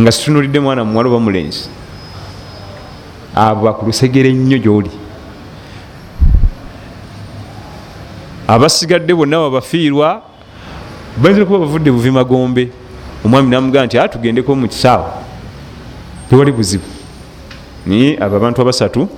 nga 0.00 0.12
situnulidde 0.12 0.60
mwana 0.60 0.84
muwala 0.84 1.08
oba 1.08 1.20
mulenzi 1.20 1.68
abo 3.34 3.64
bakulusegere 3.64 4.32
nnyo 4.32 4.58
gyoli. 4.58 4.90
Abasigadde 8.48 9.14
bonna 9.14 9.38
babafiirwa 9.38 10.22
bayinza 11.16 11.42
okuba 11.42 11.58
bavudde 11.58 11.90
buvimagombe. 11.90 12.68
Omwami 13.24 13.50
namugaa 13.50 13.86
nti 13.86 13.98
atugendeko 13.98 14.54
mukisaawa 14.54 15.12
tewali 16.30 16.52
buzibu. 16.52 16.84
Naye 17.86 18.18
abo 18.20 18.36
abantu 18.36 18.62
abasatu. 18.62 19.08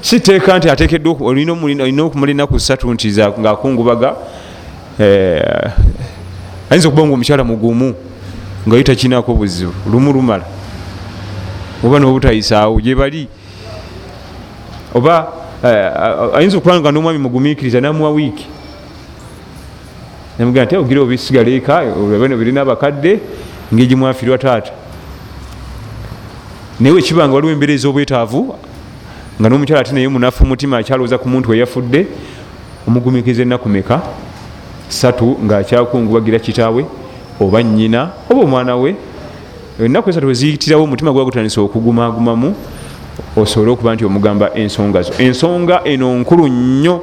Siteeka 0.00 0.58
nti 0.58 0.70
atekeddwa 0.70 1.16
olina 1.20 1.52
okumala 2.04 2.30
enaku 2.30 2.60
satu 2.60 2.92
nti 2.92 3.12
ngaakungubaga 3.12 4.16
ayinza 6.70 6.88
okuba 6.88 7.06
nga 7.06 7.14
omukyala 7.14 7.44
mugumu 7.44 7.94
nga 8.66 8.76
yo 8.76 8.82
takinako 8.82 9.34
buzibu 9.34 9.72
lumu 9.92 10.12
lumala. 10.12 10.44
Oba 11.84 11.98
nobutayisaawo 11.98 12.80
gyebali 12.80 13.28
oba 14.94 15.32
ayinza 16.34 16.56
okuba 16.58 16.80
nga 16.80 16.92
nomwami 16.92 17.18
mugumikiriza 17.18 17.80
namuwa 17.80 18.10
wiiki. 18.10 18.46
Namugaa 20.38 20.64
nti 20.64 20.76
ogira 20.76 21.00
obisigala 21.00 21.50
eka 21.50 21.78
olabano 21.78 22.36
birina 22.36 22.60
abakadde 22.60 23.20
ngaegimwafirwa 23.74 24.38
taata. 24.38 24.72
Naye 26.80 26.94
wekiba 26.94 27.28
nga 27.28 27.34
waliwo 27.34 27.52
embeera 27.52 27.72
ez'obwetaavu 27.72 28.54
nga 29.40 29.48
n'omukyala 29.48 29.80
ate 29.80 29.92
naye 29.92 30.08
munafu 30.08 30.46
mutima 30.46 30.78
akyalowooza 30.78 31.18
ku 31.18 31.28
muntu 31.28 31.50
weyafudde 31.50 32.06
omugumikiriza 32.88 33.42
enaku 33.42 33.68
meka 33.68 34.02
satu 34.88 35.36
ngaakyakungubagira 35.44 36.38
kitaawe 36.38 36.84
oba 37.40 37.62
nyina 37.62 38.10
oba 38.30 38.42
omwana 38.42 38.76
we 38.76 38.96
enaku 39.84 40.10
esatu 40.10 40.26
weziyitirawo 40.26 40.84
omutima 40.84 41.12
gwa 41.12 41.24
gutandisa 41.24 41.60
okugumagumamu 41.60 42.54
osobole 43.36 43.70
okuba 43.72 43.94
nti 43.94 44.04
omugamba 44.04 44.54
ensonga 44.54 45.02
zo. 45.02 45.12
Ensonga 45.18 45.84
eno 45.84 46.18
nkulu 46.18 46.48
nnyo. 46.48 47.00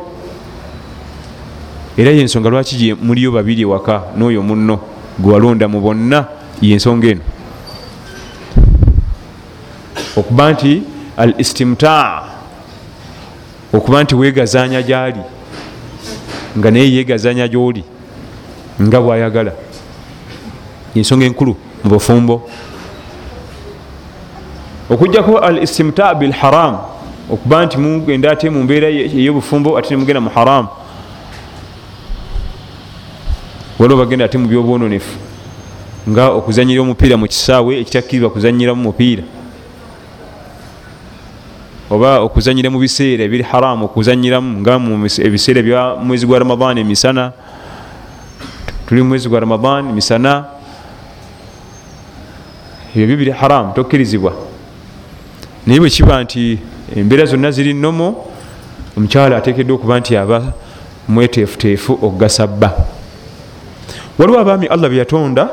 Era 1.97 2.11
yensonga 2.11 2.49
lwaki 2.49 2.93
muliyo 2.93 3.31
babiri 3.31 3.61
ewaka 3.61 4.01
n'oyo 4.17 4.41
munno 4.43 4.79
gwewalonda 5.19 5.67
mu 5.67 5.81
bonna 5.81 6.25
yensonga 6.61 7.07
eno? 7.07 7.21
Okuba 10.17 10.51
nti 10.51 10.83
al 11.17 11.33
istimta 11.37 12.23
okuba 13.73 14.03
nti 14.03 14.15
wegazanya 14.15 14.81
gyali 14.81 15.21
nga 16.57 16.71
naye 16.71 16.93
yegazanya 16.93 17.47
gyoli 17.47 17.83
nga 18.81 19.01
bwayagala 19.01 19.51
ensonga 20.97 21.25
enkulu 21.25 21.55
mu 21.83 21.89
bufumbo. 21.89 22.49
Okugjako 24.89 25.37
al 25.37 25.63
istimta 25.63 26.15
bilharam 26.15 26.77
okuba 27.29 27.65
nti 27.65 27.77
mugenda 27.77 28.31
ate 28.31 28.49
mu 28.49 28.63
mbeera 28.63 28.87
ey'obufumbo 28.87 29.77
ate 29.77 29.91
nemugenda 29.91 30.21
mu 30.21 30.29
haram. 30.29 30.67
Waliwo 33.79 33.99
bagenda 33.99 34.25
ate 34.25 34.37
mu 34.37 34.47
byobwononefu 34.47 35.17
nga 36.09 36.31
okuzanyira 36.31 36.81
omupiira 36.81 37.17
mu 37.17 37.27
kisaawe 37.27 37.79
ekitakkirirwa 37.81 38.29
kuzanyiramu 38.29 38.81
mupiira. 38.83 39.23
Oba 41.91 42.19
okuzanyira 42.23 42.71
mu 42.71 42.79
biseera 42.79 43.23
ebiri 43.23 43.43
haramu 43.43 43.85
okuzanyiramu 43.85 44.59
nga 44.63 44.79
ebiseera 45.19 45.61
bya 45.61 45.95
mwezi 45.99 46.25
gwa 46.25 46.39
ramadan 46.39 46.77
emisana. 46.77 47.31
Tuli 48.87 49.03
mu 49.03 49.09
mwezi 49.09 49.27
gwa 49.29 49.39
ramadan 49.39 49.91
misana 49.91 50.56
ebyo 53.03 53.07
byo 53.07 53.17
biri 53.17 53.31
haramu 53.31 53.73
tokkirizibwa. 53.73 54.33
Naye 55.65 55.79
bwe 55.79 55.89
kiba 55.89 56.23
nti 56.23 56.59
embeera 56.95 57.25
zonna 57.25 57.51
ziri 57.51 57.73
nomo 57.73 58.25
omukyala 58.97 59.37
atekeddwa 59.37 59.75
okuba 59.75 59.99
nti 59.99 60.17
aba 60.17 60.53
mweteefuteefu 61.07 61.93
okugasa 61.93 62.47
bba. 62.47 62.73
Waliwo 64.17 64.39
abaami 64.39 64.67
allah 64.67 64.89
beyatonda 64.89 65.49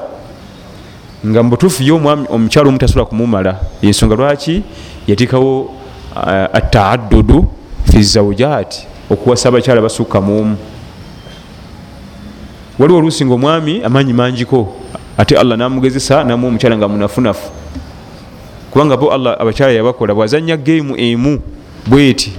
nga 1.26 1.42
mubutuufu 1.42 1.82
ye 1.82 1.92
omwami 1.92 2.26
omukyala 2.30 2.68
omu 2.68 2.78
tasobola 2.78 3.06
kumumala. 3.06 3.60
Yensonga 3.82 4.14
lwaki? 4.14 4.62
Yatikawo 5.06 5.74
ataadudu 6.52 7.50
fi 7.92 8.02
zaujati 8.02 8.86
okuwasa 9.10 9.48
abakyala 9.48 9.80
basukka 9.80 10.20
muomu 10.20 10.56
waliwo 12.78 12.98
oluusi 12.98 13.24
nga 13.24 13.34
omwami 13.34 13.82
amaanyi 13.84 14.12
mangiko 14.12 14.83
ate 15.18 15.38
allah 15.38 15.58
namugezesa 15.58 16.24
namuwa 16.24 16.48
omukyala 16.48 16.76
nga 16.76 16.88
munafunafu. 16.88 17.50
Kubanga 18.70 18.96
bo 18.96 19.12
allah 19.12 19.36
abakyala 19.40 19.72
yabakola 19.72 20.14
bwazanya 20.14 20.56
gemu 20.56 20.96
emu 20.98 21.38
bweti 21.86 22.32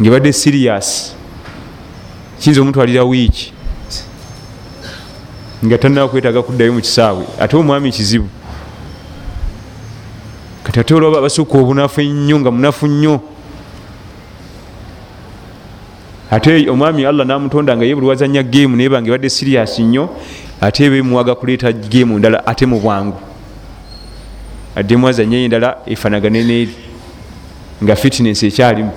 ngaebadde 0.00 0.32
sirias 0.32 1.14
kiyinza 2.40 2.62
omutwalira 2.62 3.04
wiiki? 3.04 3.52
Nga 5.64 5.78
tanaba 5.78 6.08
kwetaaga 6.08 6.42
kuddayo 6.42 6.72
mu 6.72 6.80
kisaawe. 6.80 7.24
Ate 7.40 7.56
omwami 7.56 7.92
kizibu. 7.92 8.28
Kati 10.62 10.80
ate 10.80 10.94
olwaba 10.94 11.20
basukka 11.20 11.58
obunafu 11.58 12.00
ennyo 12.00 12.40
nga 12.40 12.50
munafu 12.50 12.86
nnyo. 12.86 13.20
Ate 16.30 16.70
omwami 16.70 17.06
allah 17.06 17.26
namutonda 17.26 17.76
nga 17.76 17.84
ye 17.84 17.94
buli 17.94 18.06
wazanya 18.06 18.42
gemu 18.42 18.76
naye 18.76 18.88
bange 18.88 19.08
ebadde 19.08 19.30
sirias 19.30 19.78
nnyo 19.78 20.08
ate 20.60 20.90
bemuwaga 20.90 21.34
kuleeta 21.34 21.72
gemu 21.72 22.18
ndala 22.18 22.46
ate 22.46 22.66
mu 22.66 22.80
bwangu. 22.80 23.16
Addemu 24.76 25.08
azanyeyo 25.08 25.44
endala 25.44 25.76
efanagane 25.86 26.44
neeri 26.44 26.74
nga 27.82 27.96
fitness 27.96 28.42
ekyalimu. 28.42 28.92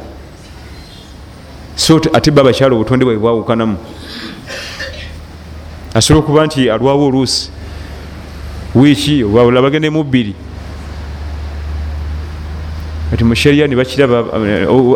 So 1.76 2.02
ate 2.14 2.32
ba 2.32 2.42
abakyala 2.42 2.76
obutonde 2.76 3.06
bwabe 3.06 3.20
bwawukanamu. 3.20 3.78
Asobola 5.94 6.24
okuba 6.24 6.46
nti 6.46 6.70
alwawo 6.70 7.08
oluusi 7.08 7.52
wiiki 8.76 9.24
oba 9.24 9.62
bagendemu 9.62 10.04
bbiri. 10.04 10.36
Kati 13.12 13.24
mushariya 13.24 13.68
nibakiraba 13.68 14.24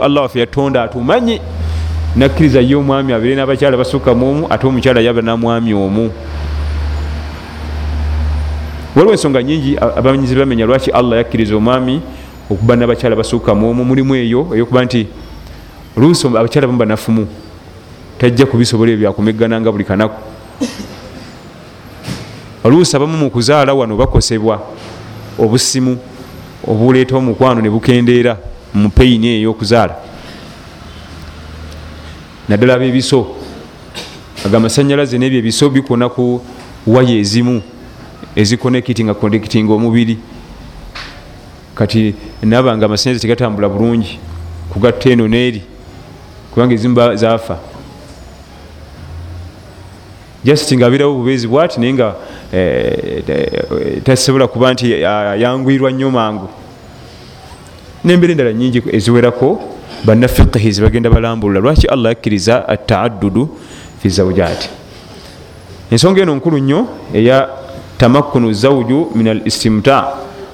allah 0.01 0.23
waffe 0.23 0.39
yatonda 0.39 0.83
atumanyi 0.83 1.41
nakkiriza 2.15 2.61
ye 2.61 2.75
omwami 2.75 3.13
abeire 3.13 3.35
n'abakyala 3.35 3.77
basukka 3.77 4.15
muomu 4.15 4.47
ate 4.49 4.67
omukyala 4.67 5.01
yaba 5.01 5.21
namwami 5.21 5.73
omu 5.73 6.11
waliwo 8.95 9.11
ensonga 9.11 9.43
nyingi 9.43 9.77
abamanyizi 9.77 10.35
bamenya 10.35 10.65
lwaki 10.65 10.91
allah 10.91 11.17
yakkiriza 11.17 11.55
omwami 11.55 12.01
okuba 12.49 12.75
nabakyala 12.75 13.15
basukka 13.15 13.55
muomu 13.55 13.85
mulimu 13.85 14.15
eyo 14.15 14.47
eyokuba 14.53 14.85
nti 14.85 15.07
oluusi 15.97 16.27
abakyala 16.27 16.67
bamu 16.67 16.79
banafumu 16.79 17.27
tajja 18.17 18.45
kubisobola 18.45 18.91
ebyo 18.91 19.09
byakumegananga 19.09 19.71
buli 19.71 19.83
kanaku. 19.83 20.15
Oluusi 22.63 22.95
abamu 22.95 23.17
mu 23.17 23.29
kuzaala 23.29 23.73
wano 23.73 23.97
bakosebwa 23.97 24.61
obusimu 25.39 25.97
obuleeta 26.67 27.17
omukwano 27.17 27.61
ne 27.61 27.69
bukendeera 27.69 28.37
mu 28.73 28.89
peyini 28.89 29.27
eyo 29.27 29.51
ey'okuzaala 29.51 29.95
naddala 32.49 32.73
abebiso 32.73 33.27
aga 34.45 34.57
amasanyalaze 34.57 35.17
nebyo 35.17 35.39
ebiso 35.39 35.69
bikona 35.69 36.09
ku 36.09 36.41
waya 36.87 37.19
ezimu 37.19 37.61
ezikonekitinga 38.35 39.13
konekitinga 39.13 39.73
omubiri. 39.73 40.17
Kati 41.75 42.15
naba 42.43 42.77
nga 42.77 42.85
amasanyalaze 42.85 43.21
tegatambula 43.21 43.69
bulungi 43.69 44.19
kugatta 44.69 45.09
eno 45.09 45.27
neeri 45.27 45.61
kubanga 46.51 46.73
ezimu 46.73 47.15
zaafa. 47.15 47.57
Just 50.43 50.73
nga 50.73 50.85
abeerawo 50.85 51.13
obubeezi 51.13 51.47
bwati 51.47 51.79
naye 51.79 51.93
nga 51.93 52.15
eh, 52.53 53.23
tasobola 54.03 54.47
kuba 54.47 54.73
nti 54.73 54.91
yangwirwa 55.41 55.91
nnyo 55.91 56.11
mangu. 56.11 56.49
Nembeera 58.03 58.31
endala 58.31 58.53
nyingi 58.53 58.83
eziwerako 58.91 59.75
bannafiqihi 60.05 60.71
zibagenda 60.71 61.09
balambulula 61.09 61.59
lwaki 61.59 61.87
allah 61.87 62.11
yakkiriza 62.11 62.67
ataadudu 62.67 63.49
fi 64.01 64.09
zaujati 64.09 64.69
ensonga 65.91 66.21
eno 66.21 66.35
nkulu 66.35 66.57
nnyo 66.57 66.87
eya 67.13 67.49
tamakkunu 67.97 68.53
zawju 68.53 69.11
min 69.15 69.27
al 69.27 69.41
istimta 69.45 70.07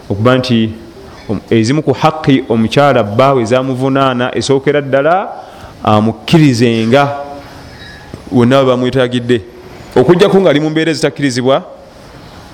okuba 0.09 0.37
nti 0.37 0.69
ezimu 1.49 1.83
ku 1.83 1.93
haqi 1.93 2.43
omukyala 2.49 3.03
bbaawe 3.03 3.41
ezamuvunaana 3.41 4.35
esookera 4.35 4.81
ddala 4.81 5.29
amukkirizenga 5.83 7.03
wonna 8.31 8.63
bwe 8.63 8.65
bamwetagidde 8.65 9.41
okujjaku 9.95 10.41
nga 10.41 10.49
ali 10.49 10.59
mu 10.59 10.69
mbeera 10.69 10.91
ezitakkirizibwa 10.91 11.63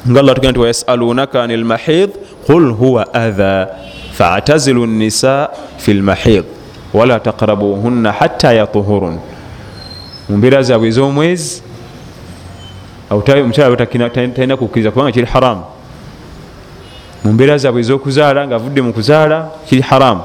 nga 0.09 0.19
allah 0.19 0.35
tugaa 0.35 0.51
nti 0.51 0.59
wayasalunaka 0.59 1.43
ani 1.43 1.57
lmahid 1.57 2.09
qul 2.47 2.73
huwa 2.73 3.13
adha 3.13 3.67
fatazilu 4.13 4.85
nisa 4.85 5.49
fi 5.77 5.93
lmahid 5.93 6.43
wala 6.93 7.19
taqrabuhunna 7.19 8.11
hatta 8.11 8.53
yatuhurun. 8.53 9.19
Mu 10.29 10.37
mbeera 10.37 10.63
zaabwe 10.63 10.87
ez'omwezi 10.87 11.61
omukyala 13.09 13.75
talina 13.75 14.57
kukkiriza 14.57 14.91
kubanga 14.91 15.11
kiri 15.11 15.25
haramu 15.25 15.63
mu 17.23 17.33
mbeera 17.33 17.57
zaabwe 17.57 17.81
ez'okuzaala 17.81 18.47
nga 18.47 18.55
avudde 18.55 18.81
mu 18.81 18.93
kuzaala 18.93 19.51
kiri 19.67 19.81
haramu 19.81 20.23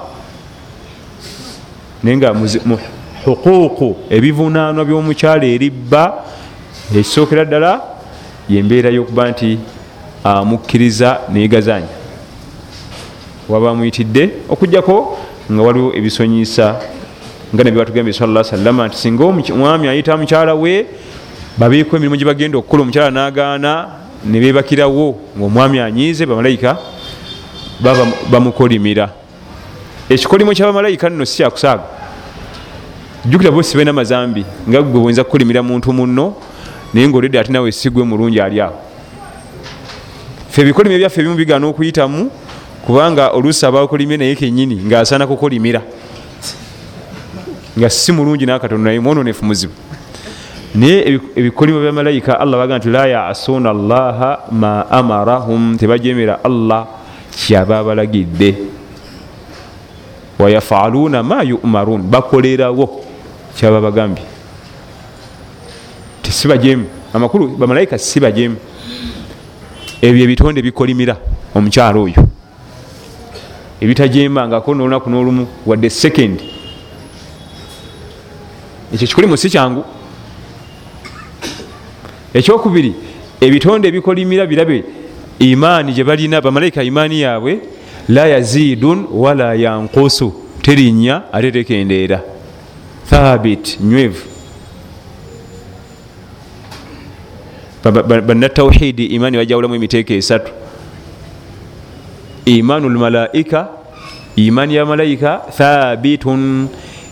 naye 2.02 2.16
nga 2.16 2.34
mu 2.34 2.78
huquuqu 3.24 4.10
ebivunaanwa 4.10 4.84
by'omukyala 4.84 5.46
eribba 5.46 6.02
ekisookera 6.90 7.44
ddala 7.44 7.72
yembeera 8.48 8.90
y'okuba 8.90 9.30
nti 9.30 9.58
amukkiriza 10.24 11.30
neyegazanya 11.32 11.92
waba 13.48 13.70
amuyitidde 13.70 14.30
okugjako 14.52 15.18
nga 15.52 15.62
waliwo 15.62 15.90
ebisonyisa 15.98 16.66
nga 17.54 17.64
nabye 17.64 17.78
batugambye 17.78 18.12
sala 18.12 18.44
salama 18.44 18.86
nti 18.86 18.96
singa 18.96 19.24
omwami 19.24 19.88
ayita 19.88 20.16
mukyala 20.16 20.54
we 20.54 20.86
babeeko 21.58 21.96
emirimu 21.96 22.16
gye 22.16 22.24
bagenda 22.24 22.58
okukola 22.58 22.82
omukyala 22.82 23.10
n'agaana 23.10 23.72
ne 24.24 24.40
bebakirawo 24.40 25.18
ngaomwami 25.36 25.80
anyiize 25.80 26.26
bamalayika 26.26 26.78
baba 27.80 28.06
bamukolimira. 28.30 29.10
Ekikolimo 30.08 30.52
kyabamalayika 30.54 31.10
nno 31.10 31.24
si 31.24 31.36
kyakusaaga 31.36 31.82
jjukira 33.24 33.50
bosi 33.50 33.76
balina 33.76 33.92
mazambi 33.92 34.44
nga 34.68 34.82
gwe 34.82 35.00
bwenza 35.00 35.24
kukolimira 35.24 35.62
muntu 35.62 35.92
munno 35.92 36.34
naye 36.94 37.08
ngaoledde 37.08 37.38
ate 37.38 37.52
nawe 37.52 37.72
sigwe 37.72 38.04
mulungi 38.04 38.40
ali 38.40 38.60
awo. 38.60 38.78
Fe 40.50 40.62
ebikolimo 40.62 40.94
ebyaffe 40.94 41.20
ebimu 41.20 41.36
bigaana 41.36 41.66
okuyitamu 41.66 42.30
kubanga 42.86 43.30
oluusi 43.30 43.66
abakolimye 43.66 44.16
naye 44.16 44.34
kenyini 44.34 44.76
ngaasaana 44.86 45.26
kukolimira. 45.26 45.82
Nga 47.78 47.90
si 47.90 48.12
mulungi 48.12 48.46
nakatono 48.46 48.84
naye 48.84 49.00
mwononefu 49.00 49.44
muzibu 49.44 49.72
naye 50.74 51.20
ebikolimo 51.36 51.80
byamalayika 51.80 52.40
allah 52.40 52.58
baga 52.58 52.78
nti 52.78 52.88
la 52.88 53.06
yasuuna 53.06 53.70
allaha 53.70 54.38
ma 54.50 54.86
amarahum 54.90 55.76
tebajemera 55.76 56.40
allah 56.44 56.86
kyaba 57.30 57.84
balagidde 57.84 58.56
wayafaluuna 60.38 61.22
ma 61.22 61.42
yumaruun 61.42 62.02
bakolerawo 62.02 63.04
kyaba 63.56 63.80
bagambye 63.80 64.24
tesibajemu 66.22 66.86
amakulu 67.14 67.48
bamalayika 67.56 67.98
sibajemu 67.98 68.56
ebyo 70.02 70.24
ebitonde 70.24 70.62
bikolimira 70.62 71.16
omukyalo 71.54 72.02
oyo. 72.02 72.22
Ebitajembangako 73.80 74.74
nolunaku 74.74 75.10
nolumu 75.10 75.46
wadde 75.66 75.90
second. 75.90 76.40
Ekyo 78.94 79.06
kikolimo 79.06 79.36
si 79.36 79.50
kyangu 79.50 79.84
ekyokubiri 82.34 82.94
ebitonde 83.40 83.88
ebikolimira 83.88 84.46
birabe 84.46 84.84
imaani 85.38 85.92
gye 85.92 86.04
balina 86.04 86.40
bamalayika 86.40 86.82
imaani 86.82 87.20
yaabwe 87.20 87.58
la 88.08 88.26
yazidun 88.26 89.06
wala 89.12 89.54
yankusu 89.54 90.32
terinya 90.62 91.22
ate 91.32 91.50
tekendeera. 91.52 92.20
Thabit 93.10 93.80
nywevu 93.80 94.22
bannatawhidi 98.26 99.06
imaani 99.06 99.36
bajawulamu 99.36 99.74
emiteeka 99.74 100.14
esatu. 100.14 100.52
Imaanu 102.44 102.88
lmalaika 102.88 103.68
imaani 104.36 104.74
yabamalayika 104.74 105.42
thabitun. 105.58 106.68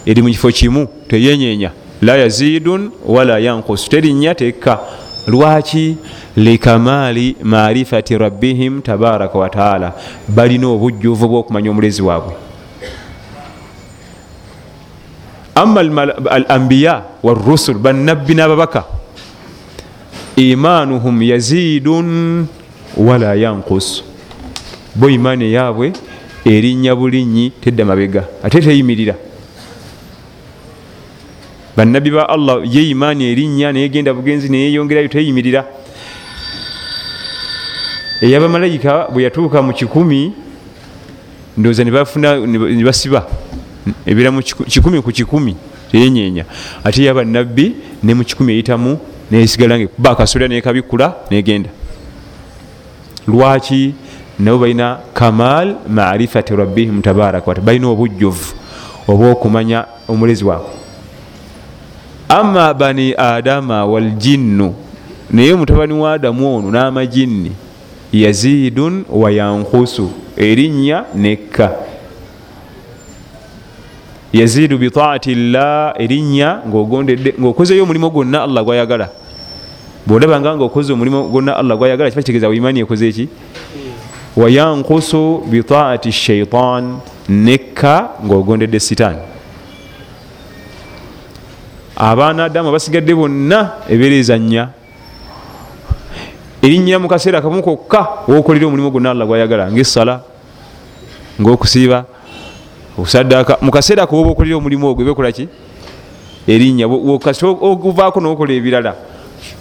Eri 0.06 0.22
mukifo 0.22 0.50
kimu 0.50 0.88
teyenyenya 1.09 1.70
la 2.02 2.16
yazidun 2.16 2.90
wala 3.06 3.38
yankusu 3.38 3.90
terinya 3.90 4.35
tekka 4.35 4.80
lwaki? 5.31 5.97
Likamaali 6.37 7.37
marifati 7.43 8.19
rabbihim 8.19 8.83
tabaraka 8.83 9.38
wataala 9.38 9.93
balina 10.29 10.69
obujjuvu 10.69 11.29
bwokumanya 11.29 11.71
omulezi 11.71 12.03
waabwe. 12.03 12.35
Ama 15.55 15.81
al 16.31 16.45
ambiya 16.49 17.03
warusul 17.23 17.79
bannabbi 17.79 18.35
n'ababaka 18.35 18.85
imanuhum 20.37 21.23
yazidun 21.23 22.47
wala 22.97 23.35
yankus 23.35 24.03
bo 24.95 25.09
imaani 25.11 25.53
yaabwe 25.53 25.93
erinnya 26.47 26.97
bulinyi 26.97 27.53
tedda 27.61 27.85
mabega 27.85 28.25
ate 28.43 28.61
teyimirira 28.61 29.14
bannabbi 31.76 32.11
ba 32.11 32.28
allah 32.28 32.61
ye 32.64 32.88
imaani 32.90 33.33
erinnya 33.33 33.72
neyegenda 33.72 34.14
bugenzi 34.14 34.48
neyeyongerayo 34.48 35.09
teyimirira. 35.09 35.64
Eyabamalayika 38.22 39.09
bwe 39.12 39.22
yatuuka 39.22 39.62
mu 39.62 39.72
kikumi 39.72 40.33
ndowooza 41.56 41.85
nebafuna 41.85 42.37
nebasiba 42.46 43.26
ebeera 44.06 44.30
mu 44.30 44.42
kikumi 44.42 45.02
ku 45.02 45.11
kikumi 45.12 45.56
teyenyenya 45.92 46.44
ate 46.85 47.02
eyabannabbi 47.02 47.74
ne 48.02 48.14
mu 48.14 48.24
kikumi 48.24 48.52
eyitamu 48.52 48.98
nesigala 49.30 49.76
nga 49.78 49.85
ekuba 49.85 50.11
akasolera 50.11 50.48
nekabikula 50.48 51.16
negenda 51.30 51.70
lwaki 53.26 53.94
nabo 54.38 54.59
balina 54.59 55.00
kamal 55.14 55.76
marifati 55.88 56.56
rabbihim 56.56 57.02
tabaraka 57.02 57.48
wata 57.48 57.61
balina 57.61 57.88
obujjuvu 57.88 58.54
obwokumanya 59.09 59.85
omulezi 60.09 60.44
waabwe 60.44 60.80
ama 62.31 62.75
bani 62.75 63.14
adama 63.19 63.85
waljinnu 63.87 64.75
naye 65.31 65.55
mutabani 65.55 65.93
wa 65.93 66.12
adamu 66.12 66.57
ono 66.57 66.71
n'amajinni 66.71 67.53
yazidun 68.12 69.05
wayankusu 69.11 70.11
erinnya 70.37 71.05
nekka. 71.14 71.71
Yazidu 74.33 74.79
bitaati 74.79 75.35
llah 75.35 75.95
erinnya 75.99 76.59
ngaogondedde 76.69 77.35
ngaokozeyo 77.40 77.83
omulimu 77.83 78.11
gwonna 78.11 78.43
allah 78.43 78.64
gwayagala. 78.64 79.09
Bwolabanga 80.07 80.57
nga 80.57 80.64
okoze 80.64 80.93
omulimu 80.93 81.29
gwonna 81.29 81.57
allah 81.57 81.77
gwayagala 81.79 82.11
kiba 82.11 82.23
kitegeeza 82.23 82.49
wimaani 82.49 82.81
ekoze 82.81 83.09
eki 83.09 83.29
wayankusu 84.37 85.43
bitaati 85.51 86.12
shaitan 86.12 86.99
nekka 87.29 88.09
ngaogondedde 88.27 88.81
sitaani 88.81 89.19
abaana 92.00 92.48
adamu 92.48 92.72
abasigadde 92.72 93.12
bonna 93.12 93.84
ebeerezanya 93.84 94.72
erinnya 96.64 96.96
mu 96.96 97.08
kaseera 97.08 97.44
kamu 97.44 97.60
kokka 97.60 98.24
wokolera 98.24 98.66
omulimu 98.66 98.90
gwonna 98.90 99.10
allah 99.12 99.26
gwayagala 99.28 99.68
ngaesala 99.68 100.24
ngaokusiiba 101.40 102.04
okusaddaaka 102.96 103.60
mu 103.60 103.68
kaseera 103.68 104.08
ako 104.08 104.16
woba 104.16 104.30
okolera 104.32 104.56
omulimu 104.56 104.88
ogwo 104.88 105.04
ebekolaki 105.04 105.44
erinnya 106.48 106.88
kasi 107.20 107.44
oguvaako 107.44 108.20
nokola 108.20 108.52
ebirala. 108.52 108.94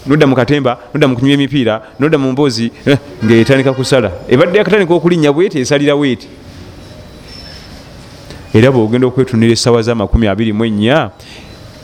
Nodda 0.07 0.27
mukatemba 0.27 0.77
nodda 0.93 1.07
mukunywa 1.07 1.33
emipiira 1.33 1.81
nodda 1.99 2.17
mu 2.17 2.31
mbozi 2.31 2.71
eh, 2.85 2.97
ngaetandika 3.23 3.73
kusala 3.73 4.11
ebadde 4.27 4.57
yakatandika 4.57 4.93
okulinnya 4.93 5.31
bweti 5.31 5.59
esalira 5.59 5.95
bweti. 5.95 6.27
Era 8.53 8.71
bwogenda 8.71 9.07
okwetunira 9.07 9.55
abiri 10.31 10.53
mu 10.53 10.65
ennya 10.65 11.11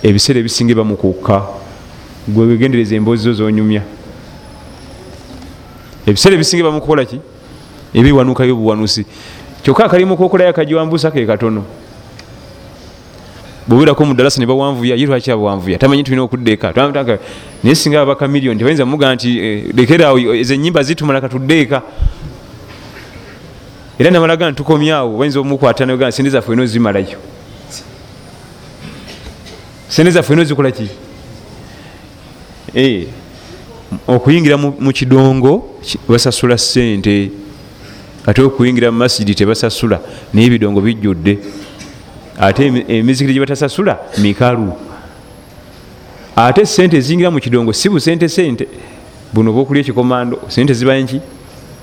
ebiseera 0.04 0.40
ebisinga 0.40 0.76
bamukuka 0.76 1.44
gwegendereza 2.28 2.96
emboozi 2.96 3.24
zo 3.24 3.34
zonyumya. 3.34 3.82
Ebiseera 6.08 6.36
ebisinga 6.36 6.64
bamukukolaki 6.64 7.20
ebiwanukayo 7.94 8.56
buwanusi. 8.56 9.06
Kyokka 9.64 9.86
akalimu 9.86 10.18
kokolayo 10.18 10.50
akajiwambusa 10.50 11.12
ke 11.12 11.26
katono. 11.26 11.64
Bwobirako 13.68 14.06
mudalasa 14.06 14.40
nebawanvuya 14.40 14.96
ye 14.96 15.06
lwaki 15.06 15.32
abawanvuya 15.32 15.78
tamanyi 15.78 16.04
tulina 16.04 16.22
okuddeeka 16.22 16.72
naye 17.64 17.76
singa 17.76 18.02
abaka 18.02 18.28
miliyoni 18.28 18.60
tebayinza 18.60 18.86
muga 18.86 19.16
nti 19.16 19.40
eh, 19.40 19.64
lekeraawo 19.74 20.36
ezo 20.36 20.54
enyimba 20.54 20.84
zitumala 20.84 21.22
katuddeeka 21.22 21.82
era 23.98 24.12
namalaga 24.12 24.52
ntukomyawo 24.52 25.18
bayinza 25.18 25.40
omukwata 25.40 25.86
naga 25.86 26.12
sente 26.12 26.30
zaffe 26.30 26.54
eno 26.54 26.66
zimalayo 26.66 27.18
sente 29.90 30.12
zaffe 30.12 30.34
eno 30.34 30.44
zikolaki 30.44 30.88
eh, 32.76 33.08
okuyingira 34.08 34.58
mu 34.58 34.92
kidongo 34.94 35.80
basasula 36.08 36.58
sente 36.58 37.32
ate 38.26 38.42
okuyingira 38.42 38.92
mu 38.92 38.98
masidi 38.98 39.36
tebasasula 39.36 40.02
naye 40.34 40.48
ebidongo 40.48 40.82
bijjudde. 40.82 41.40
Ate 42.40 42.68
emizikiri 42.88 43.34
gyebatasasula 43.34 44.00
mikalu. 44.18 44.74
Ate 46.36 46.66
sente 46.66 46.98
eziyingira 46.98 47.32
mu 47.32 47.40
kidongo 47.40 47.74
si 47.74 47.90
busente 47.90 48.28
sente 48.30 48.68
buno 49.34 49.54
bwokulya 49.54 49.82
ekikomando 49.82 50.40
sente 50.48 50.74
zibanki 50.74 51.22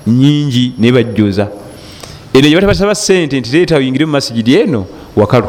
nyingi 0.07 0.73
naye 0.77 0.91
bajjoza 0.91 1.47
eno 2.33 2.47
gyebatabasaba 2.47 2.95
sente 2.95 3.39
nti 3.39 3.49
leeta 3.51 3.77
oyingire 3.77 4.05
mu 4.05 4.11
masigidi 4.11 4.55
eno 4.55 4.85
wakalu 5.15 5.47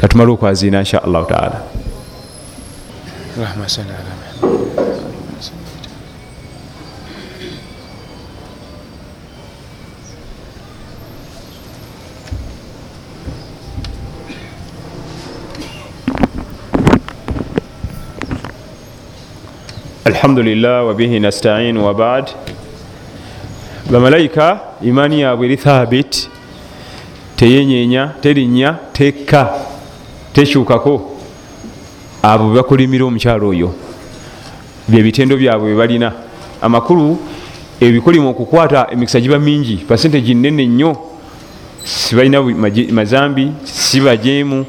katumale 0.00 0.30
okwaziina 0.32 0.78
insha 0.78 1.02
allahu 1.02 1.26
taala. 1.26 1.62
Alhamdulillah 20.04 20.86
wabihi 20.86 21.20
nastain 21.20 21.76
wabad 21.78 22.30
bamalayika 23.90 24.60
imaani 24.82 25.20
yaabwe 25.20 25.46
eri 25.46 25.56
thabit 25.56 26.28
teyenyenya 27.36 28.10
terinya 28.20 28.76
tekka 28.92 29.71
tekyukako 30.32 31.18
abo 32.22 32.48
bebakolimira 32.48 33.04
omukyalo 33.04 33.48
oyo. 33.48 33.74
Byebitendo 34.88 35.36
byabwe 35.36 35.74
byebalina 35.74 36.12
amakulu 36.62 37.18
ebikolima 37.80 38.28
okukwata 38.28 38.86
emikisa 38.90 39.20
giba 39.20 39.38
mingi 39.38 39.76
pasentegi 39.88 40.34
nene 40.34 40.66
nnyo. 40.66 40.96
Sibalina 41.84 42.42
mazambi 42.92 43.52
sibajemu 43.64 44.64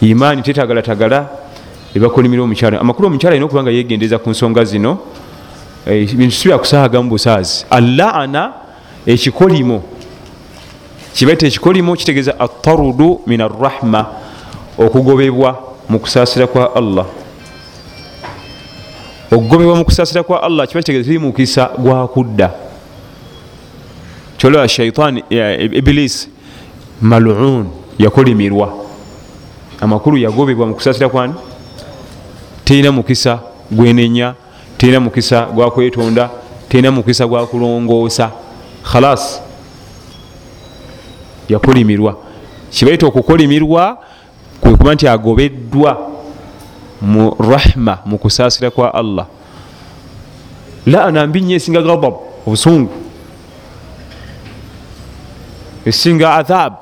imaani 0.00 0.42
tetagalatagala 0.42 1.28
ebakolimira 1.94 2.42
omukyala. 2.42 2.80
Amakulu 2.80 3.08
omukyala 3.08 3.32
alina 3.32 3.46
okuba 3.46 3.62
nga 3.62 3.70
yegendeza 3.70 4.18
ku 4.18 4.30
nsonga 4.30 4.64
zino. 4.64 4.98
Eh, 5.86 6.14
bintu 6.14 6.34
sibyakusaagamu 6.36 7.08
busaazi. 7.10 7.64
Allaana 7.70 8.52
ekikolimo. 9.06 9.82
Kibaita 11.14 11.46
ekikolimo 11.46 11.96
kitegeeza 11.96 12.40
atarudu 12.40 13.20
min 13.26 13.40
arrahma 13.40 14.06
okugobebwa 14.80 15.58
mu 15.88 15.98
kusaasira 16.00 16.46
kwa 16.46 16.74
allah. 16.76 17.06
Okugobebwa 19.32 19.76
mu 19.76 19.84
kusaasira 19.84 20.22
kwa 20.22 20.42
allah 20.42 20.66
kiba 20.68 20.80
kitegeeza 20.80 21.06
tiri 21.06 21.18
mukisa 21.18 21.70
gwakudda 21.78 22.50
kyolaba 24.38 24.68
shaitan 24.68 25.22
iblis 25.72 26.28
malun 27.00 27.68
yakolimirwa 27.98 28.72
amakulu 29.80 30.16
yagobebwa 30.18 30.66
mu 30.66 30.74
kusaasira 30.74 31.08
kwani? 31.08 31.34
Terina 32.64 32.92
mukisa 32.92 33.38
gwenenya 33.70 34.34
terina 34.78 35.00
mukisa 35.00 35.46
gwakwetonda 35.46 36.30
terina 36.68 36.90
mukisa 36.90 37.26
gwakulongoosa 37.26 38.30
khalas 38.92 39.40
yakolimirwa 41.48 42.16
kibaita 42.70 43.06
okukolimirwa 43.06 43.98
kwekuba 44.60 44.94
nti 44.94 45.08
agobeddwa 45.08 46.10
mu 47.00 47.36
rahma 47.40 47.98
mu 48.06 48.18
kusaasira 48.18 48.70
kwa 48.70 48.94
allah. 48.94 49.26
Laana 50.86 51.26
mbi 51.26 51.40
nyo 51.40 51.56
esinga 51.56 51.82
gadab 51.82 52.14
obusungu. 52.46 52.90
Esinga 55.84 56.34
adhab 56.34 56.72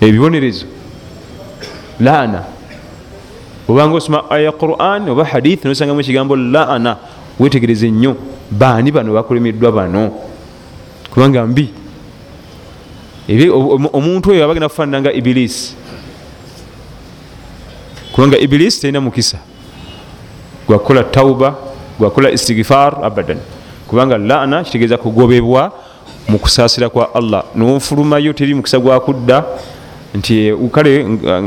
ebibonerezo. 0.00 0.66
Laana. 2.00 2.44
Obanga 3.68 3.96
osoma 3.96 4.30
aya 4.30 4.52
quran 4.52 5.08
oba 5.08 5.24
hadith 5.24 5.64
nosangamu 5.64 6.00
ekigambo 6.00 6.36
laana 6.36 6.96
wetegereze 7.40 7.90
nnyo 7.90 8.16
baani 8.50 8.92
bano 8.92 9.12
bakolemiddwa 9.14 9.72
bano. 9.72 10.12
Kubanga 11.10 11.46
mbi. 11.46 11.68
Omuntu 13.92 14.30
oyo 14.30 14.44
abagenda 14.44 14.68
kufaanananga 14.68 15.12
ibilisi 15.12 15.74
kubanga 18.14 18.38
ibilisi 18.38 18.80
terina 18.80 19.00
mukisa. 19.00 19.38
Gwakukola 20.66 21.02
tauba 21.02 21.54
gwakukola 21.98 22.30
istigfar 22.30 23.02
abadan. 23.02 23.38
Kubanga 23.88 24.18
laana 24.18 24.62
kitegeeza 24.64 24.96
kugobebwa 24.96 25.72
mu 26.28 26.38
kusaasira 26.38 26.88
kwa 26.88 27.14
allah. 27.14 27.44
Nofulumayo 27.54 28.32
teri 28.32 28.54
mukisa 28.54 28.78
gwakudda 28.78 29.44
nti 30.14 30.54
kale 30.72 31.04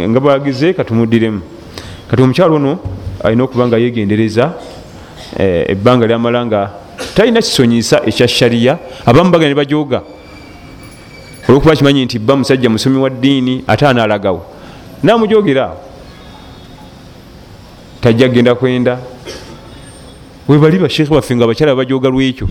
nga 0.09 0.19
bagize 0.19 0.73
katumuddiremu. 0.73 1.41
Kati 2.11 2.21
omukyalo 2.21 2.55
ono 2.55 2.79
alina 3.23 3.43
okuba 3.43 3.67
nga 3.67 3.77
yegendereza 3.77 4.53
eh, 5.39 5.65
ebbanga 5.71 6.07
lyamala 6.07 6.45
nga 6.45 6.71
talina 7.15 7.41
kisonyisa 7.41 8.01
ekya 8.05 8.27
shariya 8.27 8.77
abamu 9.05 9.31
bagenda 9.31 9.49
nebajoga 9.49 10.01
olwokuba 11.47 11.75
kimanyi 11.75 12.05
nti 12.05 12.19
ba 12.19 12.35
musajja 12.35 12.69
musomi 12.69 12.97
wa 12.97 13.09
ddiini 13.09 13.63
ate 13.67 13.87
anaalagawo 13.87 14.45
namujogera 15.03 15.86
tajja 18.07 18.29
kgenda 18.29 18.55
kwenda. 18.55 18.99
Webali 20.47 20.79
bashekhe 20.79 21.13
baffe 21.13 21.35
nga 21.35 21.43
abakyala 21.43 21.75
bajoga 21.75 22.09
lwekyo. 22.09 22.47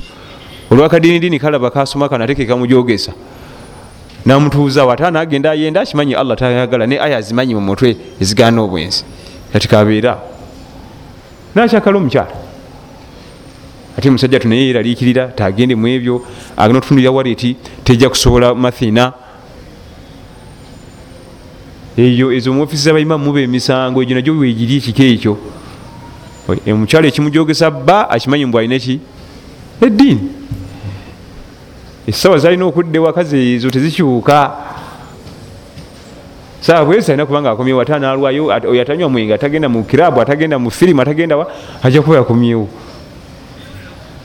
Olwakadiini 0.70 1.20
diini 1.20 1.38
kalaba 1.38 1.70
kasoma 1.70 2.08
kano 2.08 2.24
ate 2.24 2.34
kekamujogesa 2.34 3.12
namutuuzawo 4.26 4.92
ate 4.92 5.04
anagenda 5.04 5.50
ayenda 5.50 5.80
akimanyi 5.80 6.14
allah 6.14 6.36
tayagala 6.36 6.86
ne 6.86 7.00
aya 7.00 7.16
azimanyi 7.16 7.54
mu 7.54 7.60
mutwe 7.60 7.96
ezigaana 8.20 8.62
obwenzi. 8.62 9.04
Kati 9.52 9.68
kabeera 9.68 10.18
nakyakala 11.54 11.96
omukyala. 11.96 12.34
Ate 13.98 14.10
musajja 14.10 14.40
tunaye 14.40 14.66
yeraliikirira 14.66 15.28
tagende 15.28 15.74
mu 15.74 15.88
ebyo 15.88 16.22
agenda 16.56 16.78
otutundira 16.78 17.10
waleti 17.10 17.56
tejja 17.84 18.08
kusobola 18.08 18.54
mathina 18.54 19.12
eyo 21.96 22.32
ezo 22.32 22.52
muofisi 22.52 22.82
zabaima 22.82 23.18
muba 23.18 23.40
emisango 23.40 24.02
egyo 24.02 24.14
nagyo 24.14 24.36
wegiri 24.38 24.76
ekiko 24.76 25.02
ekyo. 25.02 25.38
Omukyalo 26.72 27.08
ekimujogesa 27.08 27.70
bba 27.70 28.10
akimanyi 28.10 28.46
mbw 28.46 28.58
alina 28.58 28.78
ki? 28.78 29.00
Eddiini. 29.80 30.20
Esawa 32.06 32.38
zalina 32.38 32.64
okudda 32.64 32.98
ewakazi 32.98 33.54
ezo 33.54 33.70
tezikyuka. 33.70 34.52
Sawa 36.60 36.84
bwezi 36.84 37.12
alina 37.12 37.26
kubanga 37.26 37.50
akomyewo 37.50 37.80
ate 37.80 37.94
analwayo 37.94 38.46
oyo 38.46 38.82
atanywa 38.82 39.08
mwenge 39.08 39.34
atagenda 39.34 39.68
mu 39.68 39.84
kirabu 39.84 40.20
atagenda 40.20 40.58
mu 40.58 40.70
firimu 40.70 41.02
atagenda 41.02 41.46
ajja 41.82 42.02
kuba 42.02 42.16
yakomyewo 42.16 42.68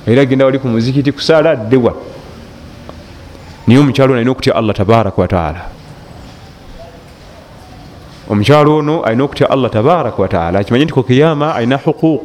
era 0.08 0.22
agenda 0.22 0.46
wali 0.46 0.60
ku 0.60 0.68
muzikiti 0.68 1.12
kusaala 1.12 1.52
addewa 1.52 1.94
naye 3.68 3.80
omukyalo 3.80 4.16
alina 4.16 4.32
okutya 4.32 4.56
allah 4.56 4.76
tabaraka 4.76 5.22
wataala 5.22 5.62
omukyalo 8.30 8.78
ono 8.78 9.02
alina 9.02 9.24
okutya 9.24 9.50
allah 9.50 9.72
tabaraka 9.72 10.22
wataala 10.22 10.60
akimanye 10.60 10.86
nti 10.86 10.94
kokiyama 10.94 11.56
alina 11.56 11.78
huquuq 11.78 12.22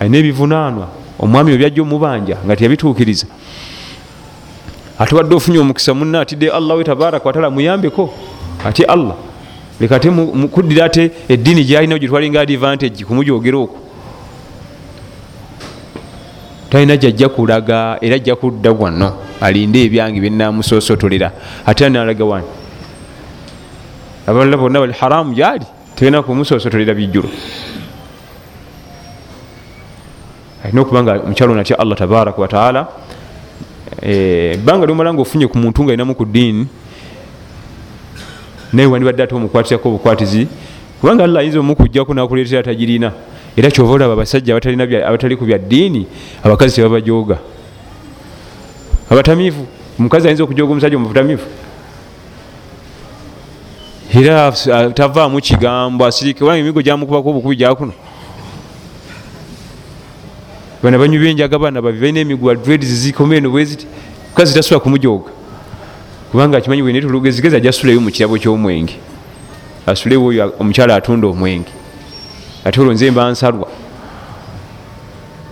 alina 0.00 0.18
ebivunanwa 0.18 0.86
omwami 1.18 1.54
obyajja 1.54 1.82
omubanja 1.82 2.36
nga 2.44 2.56
tiyabituukiriza 2.56 3.26
ate 4.98 5.14
wadde 5.14 5.34
ofunye 5.34 5.58
omukisa 5.58 5.94
munna 5.94 6.20
atidde 6.20 6.50
allah 6.50 6.76
we 6.76 6.84
tabaraka 6.84 7.26
wataala 7.26 7.50
muyambeko 7.50 8.10
ati 8.64 8.84
allah 8.84 9.16
leka 9.80 9.98
te 10.00 10.10
kuddira 10.52 10.84
ate 10.84 11.10
eddiini 11.28 11.64
gyalinayo 11.64 11.98
gyetwalinga 11.98 12.40
advantage 12.40 13.04
kumujogera 13.04 13.58
okwo. 13.58 13.78
Talina 16.70 16.96
gyajja 16.96 17.28
kulaga 17.28 17.98
era 18.00 18.16
ajja 18.16 18.36
kudda 18.36 18.72
wano 18.72 19.12
alinde 19.40 19.84
ebyange 19.84 20.20
byenamusosotolera 20.20 21.32
ate 21.66 21.86
analaga 21.86 22.24
wani 22.24 22.46
abalala 24.26 24.56
bonna 24.56 24.80
bali 24.80 24.92
haramu 24.92 25.34
gyali. 25.34 25.66
Tena 25.94 26.22
kumusosotolera 26.22 26.94
bijjulo. 26.94 27.28
Alina 30.64 30.80
okuba 30.80 31.02
nga 31.02 31.20
omukyalo 31.20 31.54
natya 31.54 31.78
allah 31.78 31.98
tabaraka 31.98 32.40
wataala 32.40 32.88
ebbanga 34.02 34.86
lyomala 34.86 35.14
nga 35.14 35.22
ofunye 35.22 35.46
ku 35.46 35.58
muntu 35.58 35.84
nga 35.84 35.92
alinamu 35.92 36.14
ku 36.14 36.24
ddiini 36.24 36.66
naye 38.72 38.88
wandibadde 38.88 39.22
ate 39.22 39.34
omukwatisako 39.34 39.88
obukwatizi 39.88 40.48
kubanga 41.00 41.24
allah 41.24 41.40
ayinza 41.40 41.60
omukujjaku 41.60 42.14
nakuleetera 42.14 42.62
tagirina 42.62 43.12
era 43.56 43.70
kyova 43.70 43.92
olaba 43.92 44.12
abasajja 44.12 44.56
abatali 44.56 45.36
ku 45.36 45.44
byaddiini 45.44 46.06
abakazi 46.42 46.74
tebabajooga 46.74 47.38
abatamiivu 49.10 49.66
omukazi 50.00 50.26
ayinza 50.26 50.44
okujooga 50.44 50.72
omusajja 50.72 50.96
omutamiivu 50.96 51.46
era 54.14 54.52
tavaamu 54.94 55.40
kigambo 55.40 56.06
asirike 56.06 56.38
kubanga 56.38 56.58
emigo 56.58 56.82
gyamukubako 56.82 57.30
obukubi 57.30 57.56
gyakuno 57.56 57.92
bana 60.82 60.98
banywi 60.98 61.18
benjaga 61.18 61.58
baana 61.58 61.82
babi 61.82 61.98
balina 62.00 62.20
emigwa 62.20 62.54
dreds 62.54 62.86
zikomeeno 62.86 63.50
bweziti 63.50 63.86
mukazi 64.30 64.54
tasula 64.54 64.80
kumujooga. 64.80 65.30
Kubanga 66.30 66.58
akimanyi 66.58 66.82
wenetulugezigezi 66.82 67.56
ajasuleyo 67.56 68.00
mu 68.00 68.10
kirabo 68.10 68.38
ky'omwenge. 68.38 68.96
Asulewo 69.86 70.26
oyo 70.26 70.52
omukyala 70.60 70.96
atunda 70.96 71.26
omwenge. 71.28 71.70
Ate 72.64 72.80
olwo 72.80 72.92
nze 72.92 73.10
mba 73.10 73.30
nsalwa 73.30 73.68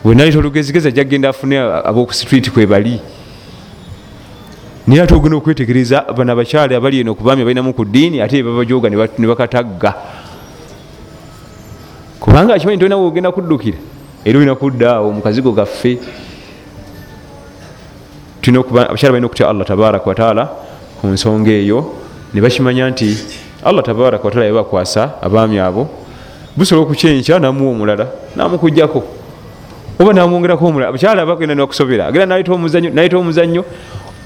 wenaleta 0.04 0.38
olugezigezi 0.38 0.88
ajja 0.88 1.04
kgenda 1.04 1.28
afune 1.28 1.58
aboku 1.60 2.14
street 2.14 2.50
kwebali 2.50 3.00
naye 4.86 5.02
ate 5.02 5.14
ogenda 5.14 5.36
okwetegereza 5.36 6.04
bano 6.16 6.32
abakyala 6.32 6.76
abali 6.76 7.00
eno 7.00 7.14
kubami 7.14 7.44
balinamu 7.44 7.72
ku 7.74 7.84
ddiini 7.84 8.20
ate 8.20 8.42
babajoga 8.42 8.90
ne 8.90 9.26
bakatagga. 9.26 9.94
Kubanga 12.20 12.54
akimanyi 12.54 12.78
tolinawe 12.78 13.06
ogenda 13.06 13.32
kuddukira 13.32 13.78
era 14.24 14.38
olina 14.38 14.54
kuddaawo 14.54 15.12
mukazigo 15.12 15.52
gaffe 15.52 15.98
abakyala 18.42 19.12
balina 19.12 19.26
okutya 19.26 19.48
allah 19.48 19.66
tabaraka 19.66 20.06
wataala 20.06 20.50
ku 21.00 21.06
nsonga 21.06 21.50
eyo 21.50 21.94
ne 22.34 22.40
bakimanya 22.40 22.90
nti 22.90 23.16
allah 23.64 23.82
tabaraka 23.84 24.24
wataala 24.24 24.46
yabakwasa 24.46 25.22
abaami 25.22 25.58
abo. 25.58 25.88
Busobola 26.56 26.86
okukyenkya 26.86 27.38
namuwa 27.38 27.70
omulala 27.72 28.06
namukujjako. 28.36 29.02
Oba 30.00 30.12
namwongerako 30.12 30.66
omulala 30.66 30.88
abakyala 30.88 31.26
bagenda 31.26 31.54
nakusobera 31.54 32.06
agenda 32.06 32.26
nayita 32.26 33.16
omuzannyo 33.16 33.64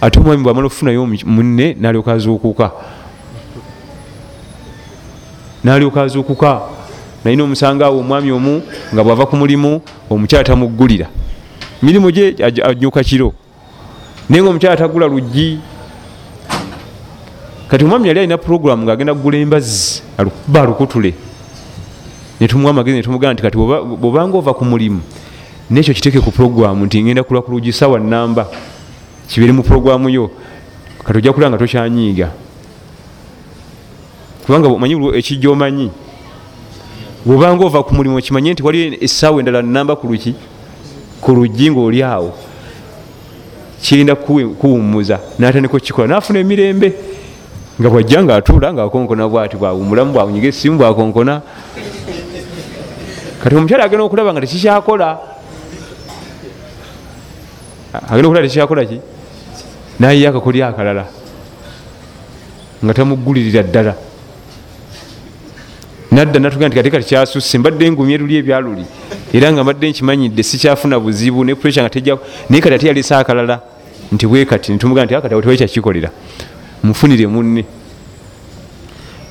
ate 0.00 0.20
omwami 0.20 0.42
bwamala 0.42 0.66
okufunayo 0.66 1.06
munne 1.06 1.76
nalyoka 1.80 2.12
azuukuka. 2.12 2.70
Nalyoka 5.64 6.02
azuukuka. 6.02 6.60
Nalina 7.24 7.44
omusanga 7.44 7.86
awo 7.86 8.00
omwami 8.00 8.32
omu 8.32 8.62
nga 8.94 9.04
bwava 9.04 9.26
ku 9.26 9.36
mulimu 9.36 9.80
omukyala 10.10 10.44
tamuggulira 10.44 11.08
mirimu 11.82 12.10
gye 12.10 12.36
anyuka 12.64 13.02
kiro. 13.02 13.32
Naye 14.28 14.42
nga 14.42 14.50
omukyala 14.50 14.76
tagula 14.76 15.06
luggi 15.06 15.58
kati 17.68 17.84
omwami 17.84 18.08
yali 18.08 18.20
alina 18.20 18.38
puroguramu 18.38 18.84
ngaagenda 18.84 19.14
kugula 19.14 19.38
embazzi 19.38 20.02
alukuba 20.18 20.62
alukutule. 20.62 21.14
Netumuwa 22.40 22.70
amagezi 22.70 22.96
netumugamba 22.96 23.34
nti 23.34 23.42
kati 23.42 23.56
bwobanga 23.56 24.38
ova 24.38 24.54
ku 24.54 24.64
mulimu 24.64 25.00
nekyo 25.70 25.94
kiteeke 25.94 26.20
ku 26.20 26.30
puroguramu 26.30 26.86
nti 26.86 27.02
ngenda 27.02 27.24
kula 27.24 27.42
ku 27.42 27.50
luggi 27.50 27.72
sawa 27.72 27.98
namba 27.98 28.46
kibeere 29.28 29.52
mu 29.52 29.62
puroguramu 29.62 30.08
yo. 30.08 30.30
Kati 31.04 31.18
ojja 31.18 31.32
kulaba 31.32 31.50
nga 31.50 31.58
tokyanyiiga 31.58 32.30
kubanga 34.46 34.68
omanyi 34.68 35.18
ekijja 35.18 35.50
omanyi. 35.50 35.90
Bwobanga 37.26 37.64
ova 37.64 37.82
ku 37.82 37.94
mulimu 37.94 38.22
kimanye 38.22 38.52
nti 38.52 38.62
waliyo 38.62 39.02
essaawa 39.02 39.40
endala 39.40 39.62
namba 39.62 39.96
ku 39.96 40.06
luki 40.06 40.34
ku 41.20 41.34
luggi 41.34 41.70
ngaoli 41.70 42.02
awo. 42.02 42.34
Kirina 43.82 44.14
kuwumuza 44.14 45.18
natandika 45.38 45.76
okikola 45.76 46.08
nafuna 46.08 46.38
emirembe 46.38 46.94
nga 47.80 47.90
bwajja 47.90 48.22
nga 48.22 48.36
atuula 48.36 48.72
ngaakonkona 48.72 49.28
bwati 49.28 49.56
bwawumulamu 49.56 50.12
bwawunyiga 50.12 50.48
esimu 50.48 50.78
bwakonkona. 50.78 51.42
Kati 53.42 53.54
omukyala 53.54 53.84
agenda 53.84 54.04
okulaba 54.04 54.32
nga 54.32 54.40
tekikyakola. 54.40 55.18
Agenda 57.92 58.26
okulaba 58.26 58.46
tekikyakola 58.46 58.84
ki 58.86 59.00
nayiyo 59.98 60.28
akakoli 60.30 60.62
akalala 60.62 61.06
nga 62.84 62.94
tamuggulirira 62.94 63.62
ddala. 63.62 63.94
Nadda 66.12 66.38
natuga 66.38 66.68
nti 66.68 66.76
kati 66.76 66.90
kati 66.90 67.06
kyasusse 67.08 67.58
mbadde 67.58 67.90
ngumye 67.90 68.18
luli 68.18 68.36
ebyaluli 68.36 68.84
era 69.32 69.52
nga 69.52 69.64
mbadde 69.64 69.90
nkimanyidde 69.90 70.42
sikyafuna 70.42 71.00
buzibu 71.00 71.44
ne 71.44 71.54
puresure 71.54 71.82
nga 71.82 71.90
tejja 71.90 72.16
naye 72.48 72.62
kati 72.62 72.74
ate 72.74 72.86
yalesa 72.86 73.18
akalala 73.18 73.60
nti 74.12 74.26
bwe 74.26 74.44
kati 74.44 74.72
netumuga 74.72 75.04
nti 75.04 75.14
akati 75.14 75.34
awo 75.34 75.42
kyakkikolera 75.42 76.10
mufunire 76.82 77.26
munne. 77.26 77.64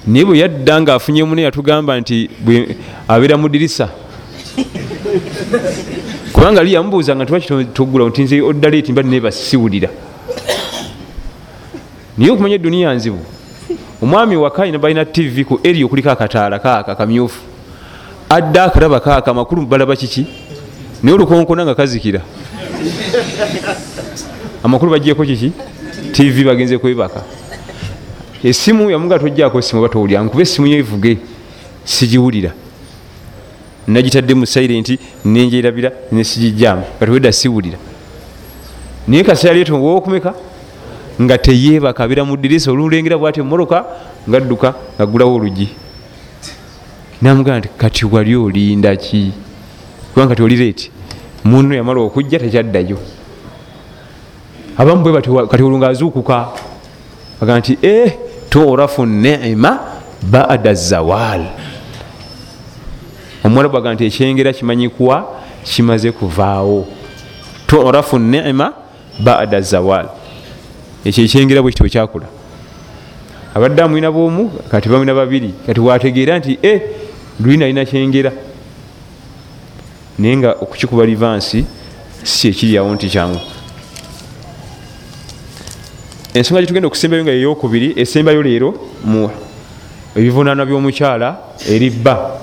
Naye 0.08 0.26
bwe 0.26 0.38
yadda 0.38 0.82
nga 0.82 0.94
afunye 0.96 1.24
munne 1.24 1.42
yatugamba 1.42 1.98
nti 2.00 2.30
abeera 3.08 3.38
mu 3.38 3.48
dirisa 3.50 3.90
kubanga 6.34 6.62
ali 6.62 6.74
yamubuuza 6.74 7.16
nga 7.16 7.26
tibakitogula 7.26 8.10
nti 8.10 8.24
nze 8.24 8.42
oddala 8.42 8.76
eti 8.76 8.92
mbadde 8.92 9.10
nebasiwulira 9.10 9.90
naye 12.18 12.32
okumanya 12.32 12.56
eduniya 12.56 12.94
nzibu 12.94 13.20
omwami 14.02 14.36
waka 14.36 14.66
ina 14.66 14.78
balina 14.78 15.06
tv 15.06 15.44
ku 15.44 15.60
eri 15.64 15.84
okuliko 15.84 16.12
akataala 16.12 16.60
kaaka 16.60 16.96
kamyufu 16.96 17.56
adda 18.30 18.64
akalaba 18.64 19.00
kaaka 19.00 19.32
amakulu 19.32 19.66
balaba 19.66 19.96
kiki? 19.96 20.26
Naye 21.04 21.16
olukonkona 21.16 21.66
nga 21.66 21.76
kazikira. 21.76 22.22
Amakulu 24.64 24.92
bajeko 24.92 25.26
kiki? 25.26 25.52
Tv 26.12 26.44
bagenze 26.44 26.78
kwebaka 26.78 27.24
esimu 28.44 28.92
yamuga 28.92 29.20
tojjako 29.20 29.60
esimu 29.60 29.82
oba 29.82 29.90
towulira 29.90 30.24
nkuba 30.24 30.42
esimu 30.42 30.68
yevuge 30.68 31.18
sigiwulira. 31.84 32.52
Nagitadde 33.88 34.34
mu 34.34 34.46
sairenti 34.46 35.00
nenjerabira 35.26 35.92
nesigijjamu 36.12 36.84
katiwedda 37.00 37.32
siwulira. 37.32 37.78
Naye 39.08 39.24
kaseera 39.24 39.54
leeto 39.54 39.82
wokumeka 39.82 40.34
nga 41.22 41.38
teyebaka 41.38 42.04
abeera 42.04 42.26
mu 42.26 42.36
dirisa 42.38 42.72
olulengera 42.72 43.18
bwati 43.18 43.40
emoroka 43.40 43.86
ngadduka 44.30 44.74
ngagulawo 44.98 45.36
olugi. 45.36 45.70
Namugamba 47.22 47.60
nti 47.60 47.70
kati 47.78 48.06
wali 48.06 48.36
olinda 48.36 48.96
ki? 48.96 49.32
Kubanga 50.14 50.30
kati 50.30 50.44
oli 50.44 50.56
reeti 50.56 50.92
muno 51.44 51.76
yamala 51.76 52.02
okujja 52.02 52.40
tekyaddayo. 52.40 53.00
Abamu 54.78 55.04
bwe 55.04 55.14
bati 55.14 55.30
kati 55.30 55.64
olwo 55.64 55.78
ngaazuukuka 55.80 56.48
aga 57.42 57.60
nti 57.60 57.78
e 57.82 58.12
turafu 58.50 59.06
nema 59.06 59.80
bada 60.22 60.74
zawal. 60.74 61.46
Omuwarabu 63.44 63.78
aga 63.78 63.94
nti 63.94 64.06
ekyengera 64.06 64.54
kimanyikwa 64.54 65.28
kimaze 65.64 66.12
kuvaawo. 66.12 66.88
Turafu 67.68 68.20
nema 68.20 68.74
bada 69.20 69.62
zawal 69.62 70.25
ekyo 71.06 71.24
ekyengera 71.24 71.62
bwe 71.62 71.72
kityo 71.72 71.90
kyakula. 71.90 72.28
Abadde 73.56 73.82
amwina 73.82 74.12
bwomu 74.12 74.52
kati 74.72 74.90
bamwina 74.90 75.14
babiri 75.14 75.54
kati 75.66 75.80
wategeera 75.80 76.40
nti 76.40 76.60
e 76.64 76.82
luli 77.40 77.58
nalina 77.58 77.86
kyengera. 77.86 78.32
Naye 80.20 80.38
nga 80.38 80.52
okukikuba 80.64 81.06
livansi 81.06 81.66
si 82.24 82.48
ekiriawo 82.48 82.94
nti 82.96 83.08
kyangu 83.10 83.40
ensonga 86.34 86.62
gyetugenda 86.62 86.88
okusembayo 86.88 87.24
nga 87.24 87.32
yeyokubiri 87.32 87.94
esembayo 87.96 88.42
leero 88.44 88.70
mu 89.06 89.30
ebivunana 90.16 90.66
by'omukyala 90.66 91.38
eribba 91.70 92.42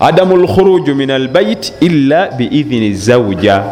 adamu 0.00 0.36
lkhuruju 0.36 0.94
min 0.94 1.10
albait 1.10 1.72
illa 1.80 2.28
biidhini 2.36 2.94
zawuja 2.94 3.64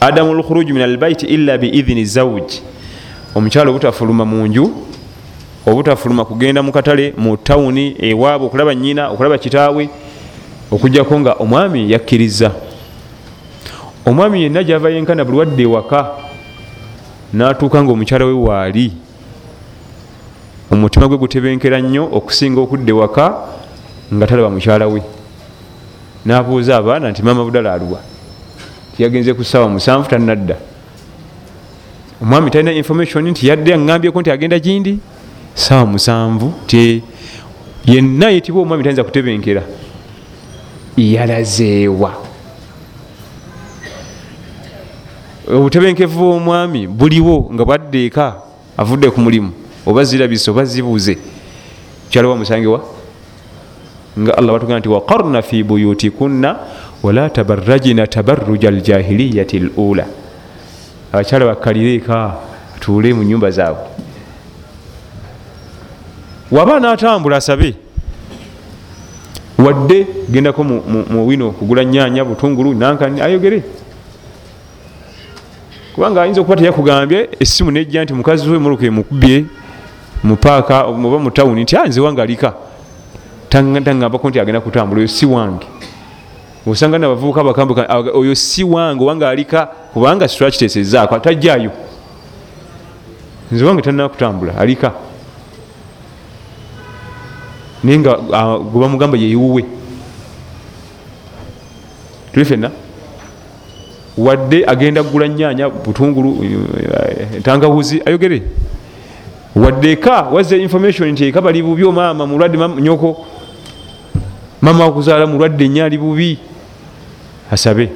adamu 0.00 0.34
lkhuruju 0.34 0.74
min 0.74 0.82
albait 0.82 1.22
illa 1.22 1.58
biidhini 1.58 2.04
zawuji 2.04 2.62
omukyala 3.34 3.70
obutafuluma 3.70 4.24
mu 4.24 4.46
nju 4.46 4.72
obutafuluma 5.66 6.24
kugenda 6.24 6.62
mu 6.62 6.72
katale 6.72 7.14
mu 7.16 7.36
tawuni 7.36 7.96
ewaabwe 7.98 8.46
okulaba 8.46 8.74
nyina 8.74 9.08
okulaba 9.08 9.38
kitaawe 9.38 9.88
okugjako 10.70 11.20
nga 11.20 11.32
omwami 11.32 11.90
yakkiriza. 11.92 12.50
Omwami 14.06 14.42
yenna 14.42 14.64
gyava 14.64 14.90
yenkana 14.90 15.24
buli 15.24 15.38
wadde 15.38 15.62
ewaka 15.62 16.10
natuuka 17.32 17.82
nga 17.82 17.92
omukyala 17.92 18.24
we 18.24 18.32
waali 18.32 18.92
omutima 20.70 21.08
gwe 21.08 21.18
gutebenkera 21.18 21.80
nnyo 21.80 22.08
okusinga 22.12 22.60
okudda 22.60 22.92
ewaka 22.92 23.34
nga 24.14 24.26
talaba 24.26 24.50
mukyala 24.50 24.86
we. 24.86 25.02
Nabuuza 26.24 26.76
abaana 26.76 27.10
nti 27.10 27.22
maama 27.22 27.44
budala 27.44 27.72
aluwa 27.72 28.00
tiyagenze 28.96 29.34
ku 29.34 29.44
ssaawa 29.44 29.68
musanvu 29.68 30.08
tanadda 30.08 30.56
omwami 32.22 32.50
talina 32.50 32.72
information 32.72 33.28
nti 33.28 33.46
yadde 33.48 33.74
aŋambyeko 33.74 34.20
nti 34.20 34.30
agenda 34.30 34.58
gindi? 34.58 34.98
Saawa 35.54 35.86
musanvu 35.86 36.52
ti 36.66 37.02
yenna 37.84 38.30
yetibwa 38.30 38.62
omwami 38.62 38.82
tayinza 38.82 39.04
kutebenkera. 39.04 39.62
Yalazeewa. 40.96 42.12
Obutebenkevu 45.48 46.18
bwomwami 46.18 46.86
buliwo 46.86 47.50
nga 47.52 47.64
bwadde 47.64 48.06
eka 48.06 48.36
avudde 48.76 49.10
ku 49.10 49.20
mulimu. 49.20 49.52
Oba 49.86 50.04
zirabise 50.04 50.50
oba 50.50 50.64
zibuuze. 50.64 51.18
Kyalowa 52.10 52.36
musangewa 52.36 52.80
nga 54.18 54.38
allah 54.38 54.52
batugamba 54.52 54.80
nti 54.80 54.88
waqarna 54.88 55.42
fi 55.42 55.62
buyutikunna 55.62 56.56
wala 57.06 57.30
tabarajina 57.30 58.06
tabaruja 58.06 58.68
aljahiliyati 58.68 59.58
lula 59.58 60.06
abakyala 61.12 61.46
bakkalire 61.46 61.94
eka 61.94 62.34
atuule 62.76 63.14
mu 63.14 63.22
nyumba 63.22 63.50
zaabwe. 63.50 63.86
Waba 66.50 66.80
natambula 66.80 67.36
asabe. 67.36 67.74
Wadde 69.58 70.06
gendako 70.30 70.64
mu 70.64 71.26
wino 71.26 71.50
kugula 71.50 71.84
nyanya 71.84 72.24
butungulu 72.24 72.74
nankani 72.74 73.20
ayogere. 73.20 73.62
Kubanga 75.94 76.22
ayinza 76.22 76.40
okuba 76.40 76.56
teyakugambye 76.56 77.28
essimu 77.40 77.70
nejja 77.70 78.04
nti 78.04 78.14
mukazi 78.14 78.50
we 78.50 78.58
muluka 78.58 78.86
emukubye 78.86 79.44
mupaaka 80.24 80.84
oba 80.84 81.18
mu 81.18 81.30
tawuni 81.30 81.62
nti 81.62 81.76
anze 81.76 82.00
wange 82.00 82.22
alika 82.22 82.54
taŋambako 83.48 84.30
nti 84.30 84.40
agenda 84.40 84.60
kutambula 84.60 84.98
oyo 84.98 85.08
si 85.08 85.26
wange 85.26 85.66
osanga 86.66 86.98
nabavubuka 86.98 87.44
bakambuka 87.44 87.98
oyo 88.14 88.34
si 88.34 88.64
wange 88.64 89.04
owange 89.04 89.26
alika 89.26 89.66
kubanga 89.66 90.28
sitwakiteesezaako 90.28 91.18
tajjayo 91.18 91.70
nze 93.52 93.64
wange 93.64 93.82
tanaa 93.82 94.08
kutambula 94.08 94.58
alika. 94.58 94.92
Naye 97.84 97.98
nga 97.98 98.16
gwe 98.58 98.80
bamugamba 98.80 99.18
yeyuwe 99.18 99.64
tuli 102.32 102.44
fenna 102.44 102.70
wadde 104.18 104.64
agenda 104.66 105.02
kugula 105.02 105.28
nyanya 105.28 105.68
butungulu 105.68 106.44
entangawuzi 107.36 108.02
ayogere. 108.06 108.42
Wadde 109.54 109.92
eka 109.92 110.22
wazza 110.22 110.56
information 110.56 111.12
nti 111.12 111.24
eka 111.24 111.40
bali 111.40 111.62
bubi 111.62 111.84
omaama 111.84 112.26
mulwadde 112.26 112.58
nyoko. 112.80 113.26
Mama 114.60 114.84
wakuzaala 114.84 115.26
mulwadde 115.26 115.68
nnyo 115.68 115.84
ali 115.84 115.98
bubi 115.98 116.38
asabe. 117.50 117.90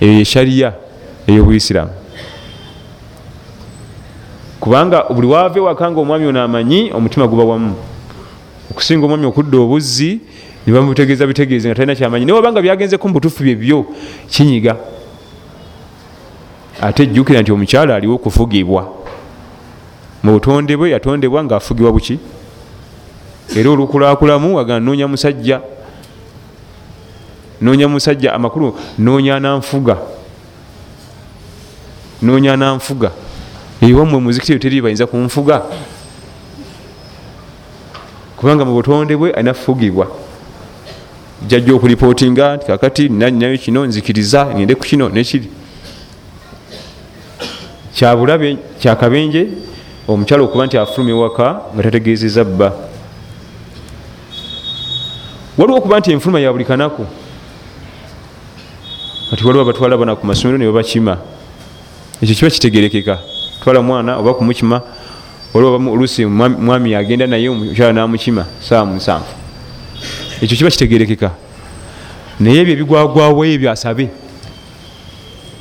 Eyo 0.00 0.12
yeshariya 0.12 0.72
eyobuisiramu 1.26 2.04
kubanga 4.64 5.04
buli 5.10 5.26
wava 5.26 5.58
ewaka 5.58 5.90
nga 5.90 6.00
omwami 6.00 6.26
ono 6.26 6.42
amanyi 6.42 6.90
omutima 6.92 7.28
guba 7.28 7.44
wamu. 7.44 7.74
Okusinga 8.70 9.04
omwami 9.04 9.26
okudda 9.26 9.58
obuzzi 9.58 10.20
nibamutegeeza 10.66 11.26
bitegeeze 11.26 11.68
nga 11.68 11.74
talina 11.74 11.94
kyamanyi. 11.94 12.24
Naye 12.24 12.36
wabanga 12.36 12.62
byagenzeko 12.62 13.08
mubutuufu 13.08 13.42
byebyo 13.42 13.84
kinyiga. 14.30 14.76
Ate 16.80 17.06
jjukira 17.06 17.42
nti 17.42 17.52
omukyala 17.52 17.96
aliwo 17.96 18.14
okufugibwa. 18.14 18.88
Mu 20.22 20.32
butonde 20.32 20.76
bwe 20.76 20.90
yatondebwa 20.90 21.44
ngaafugibwa 21.44 21.92
buki? 21.92 22.18
Era 23.56 23.70
olukulakulamu 23.70 24.56
waga 24.56 24.80
noonya 24.80 25.08
musajja 25.08 25.60
noonya 27.64 27.88
musajja 27.88 28.34
amakulu 28.34 28.76
noonya 28.98 29.40
nanfuga. 29.40 29.96
Noonya 32.22 32.56
nanfuga. 32.56 33.10
Ewammwe 33.80 34.20
muzikiti 34.20 34.52
eyo 34.52 34.58
teri 34.58 34.82
bayinza 34.82 35.06
kunfuga. 35.06 35.62
Kubanga 38.36 38.64
mu 38.64 38.72
butonde 38.74 39.16
bwe 39.16 39.32
alina 39.32 39.54
fugibwa 39.54 40.06
jajja 41.46 41.74
okuripootinga 41.74 42.56
nti 42.56 42.66
kakati 42.66 43.08
nayo 43.08 43.58
kino 43.58 43.86
nzikiriza 43.86 44.46
ngende 44.46 44.74
ku 44.74 44.84
kino 44.84 45.08
nekiri 45.08 45.48
kyabulabe 47.94 48.56
kyakabenje 48.80 49.48
omukyala 50.08 50.42
okuba 50.44 50.66
nti 50.66 50.78
afuluma 50.78 51.10
ewaka 51.10 51.60
nga 51.74 51.82
tategezeza 51.82 52.44
bba. 52.44 52.72
Waliwo 55.58 55.78
okuba 55.78 55.98
nti 55.98 56.12
enfuluma 56.12 56.40
ya 56.40 56.52
buli 56.52 56.64
kanaku 56.64 57.06
kati 59.34 59.46
waliwo 59.46 59.62
abatwala 59.62 59.96
bana 59.96 60.16
ku 60.16 60.26
masomero 60.26 60.58
ne 60.58 60.66
babakima 60.66 61.18
ekyo 62.22 62.34
kiba 62.34 62.50
kitegerekeka. 62.50 63.18
Twala 63.62 63.82
mwana 63.82 64.16
oba 64.18 64.34
kumukima 64.34 64.80
waliwo 65.54 65.92
olusi 65.92 66.26
mwami 66.26 66.92
yagenda 66.92 67.26
naye 67.26 67.48
omukyala 67.48 67.92
namukima 67.92 68.46
saawa 68.60 68.86
musanvu 68.86 69.26
ekyo 70.40 70.56
kiba 70.56 70.70
kitegerekeka. 70.70 71.30
Naye 72.40 72.60
ebyo 72.60 72.72
ebigwagwawo 72.74 73.44
ebyo 73.44 73.70
asabe. 73.70 74.08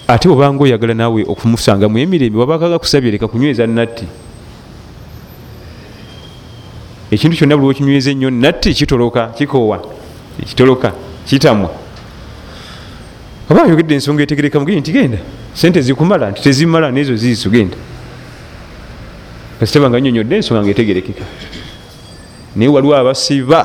Ate 0.07 0.29
obanga 0.29 0.63
oyagala 0.63 0.93
naawe 0.93 1.25
okumusangamu 1.27 1.97
emirembe 1.97 2.37
wabakaga 2.37 2.77
kusabye 2.79 3.11
leka 3.11 3.27
kunyweza 3.27 3.65
natti 3.65 4.05
ekintu 7.11 7.37
kyonna 7.37 7.57
buli 7.57 7.67
wekinyweza 7.67 8.11
ennyo 8.11 8.29
natti 8.29 8.73
kitoloka 8.73 9.27
kikoowa 9.33 9.81
kitoloka 10.45 10.93
kitamwa 11.25 11.82
oba 13.53 13.63
ayogedde 13.63 13.93
ensonga 13.93 14.23
etegereka 14.23 14.59
mugeni 14.59 14.81
nti 14.81 14.91
genda 14.91 15.17
sente 15.53 15.81
zikumala 15.81 16.31
nti 16.31 16.41
tezimala 16.41 16.91
nezo 16.91 17.15
ziiso 17.15 17.49
genda. 17.49 17.77
Kasitaba 19.59 19.89
nga 19.89 20.01
nyonyodde 20.01 20.35
ensonga 20.35 20.61
nga 20.61 20.71
etegerekeka. 20.71 21.25
Naye 22.55 22.69
waliwo 22.69 22.95
abasiba 22.97 23.59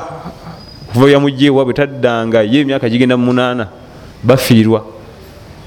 kuva 0.93 1.09
yamujja 1.09 1.47
ewaabwe 1.47 1.73
taddanga 1.73 2.41
ye 2.41 2.61
emyaka 2.61 2.89
gigenda 2.89 3.17
mu 3.17 3.25
munaana 3.25 3.67
bafiirwa 4.23 4.85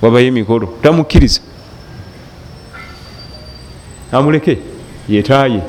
wabayo 0.02 0.26
emikolo. 0.26 0.66
Tamukkiriza. 0.82 1.40
Amuleke 4.12 4.58
yetaaye 5.08 5.62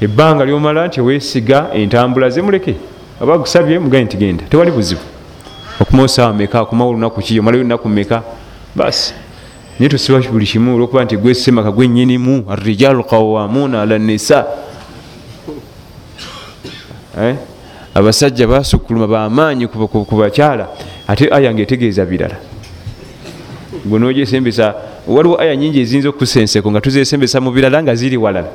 ebbanga 0.00 0.44
lyomala 0.44 0.86
nti 0.86 1.00
wesiga 1.00 1.72
entambula 1.74 2.30
zemuleke 2.30 2.74
aba 3.20 3.38
gusabye 3.38 3.78
mugaye 3.78 4.04
nti 4.04 4.16
genda. 4.16 4.44
Tewali 4.44 4.70
buzibu 4.70 5.11
okuma 5.82 6.02
osaawa 6.02 6.32
meka 6.34 6.60
akuma 6.60 6.84
olunaku 6.84 7.20
ki 7.20 7.40
omalayo 7.40 7.60
olunaku 7.60 7.88
meka 7.88 8.22
basi 8.74 9.14
naye 9.78 9.88
tusiba 9.88 10.20
buli 10.20 10.46
kimu 10.46 10.74
olwokuba 10.74 11.04
nti 11.04 11.16
gwesemaka 11.16 11.70
gwenyinimu 11.70 12.44
arijalu 12.50 13.04
qawamuna 13.04 13.82
ala 13.82 13.98
nisa. 13.98 14.46
Eh? 17.20 17.36
abasajja 17.94 18.46
basukuluma 18.46 19.06
bamaanyi 19.06 19.66
ku 19.68 20.16
bakyala 20.16 20.68
ate 21.08 21.28
aya 21.32 21.52
nga 21.52 21.62
etegeeza 21.62 22.04
birala. 22.04 22.36
Gwe 23.84 23.98
nogyesembesa 23.98 24.74
waliwo 25.06 25.40
aya 25.40 25.56
nyingi 25.56 25.80
eziyinza 25.80 26.08
okusenseko 26.08 26.70
nga 26.70 26.80
tuzesembesa 26.80 27.40
mu 27.40 27.50
birala 27.50 27.82
nga 27.82 27.94
ziri 27.94 28.16
walala. 28.16 28.48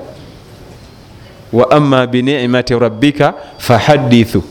Wa 1.54 1.72
ama 1.72 2.08
binicmati 2.08 2.74
rabbika 2.74 3.34
fahadithu 3.58 4.44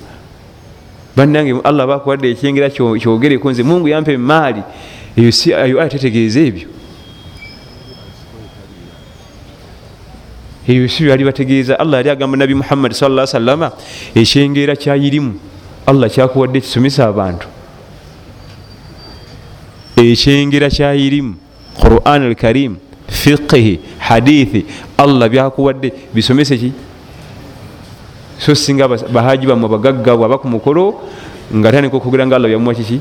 bannange 1.17 1.61
allah 1.65 1.87
bakuwadde 1.87 2.31
ekyengera 2.31 2.71
kyogereko 2.71 3.51
nze. 3.51 3.63
Mungu 3.63 3.89
yampa 3.89 4.13
emaali 4.13 4.63
eyo 5.17 5.33
si 5.33 5.55
ayo 5.55 5.81
aya 5.81 5.89
tetegeeza 5.89 6.41
ebyo. 6.41 6.69
Ebyo 10.69 10.89
si 10.89 11.05
byali 11.05 11.25
bategeeza. 11.25 11.79
Allah 11.79 11.99
yali 11.99 12.11
agamba 12.11 12.37
nabi 12.37 12.55
muhammadi 12.55 12.95
sa 12.95 13.27
salama 13.27 13.73
ekyengeera 14.15 14.77
kyayirimu 14.77 15.35
allah 15.87 16.11
kyakuwadde 16.11 16.61
kisomesa 16.61 17.07
abantu. 17.09 17.47
Ekyengera 19.97 20.69
kyayirimu 20.69 21.35
quran 21.81 22.23
alkarim 22.27 22.77
fiqihi 23.09 23.81
hadithi 23.99 24.67
allah 24.99 25.29
byakuwadde. 25.29 25.93
Bisomese 26.13 26.59
ki 26.59 26.73
so 28.39 28.55
singa 28.55 28.89
bahaji 28.89 29.47
bamwe 29.47 29.69
bagaggabwe 29.69 30.25
aba 30.25 30.39
ku 30.39 30.49
mukolo 30.49 31.01
nga 31.55 31.73
tandika 31.73 31.97
okwogera 31.97 32.27
nga 32.27 32.37
allah 32.37 32.49
byamuwa 32.49 32.75
kiki? 32.75 33.01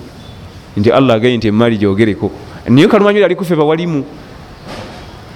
Nti 0.78 0.92
allah 0.92 1.16
agaye 1.16 1.38
nti 1.38 1.48
emaali 1.48 1.78
gyogereko. 1.78 2.32
Niye 2.70 2.88
kalumanyi 2.88 3.24
ali 3.24 3.36
kufe 3.36 3.56
bawalimu 3.56 4.04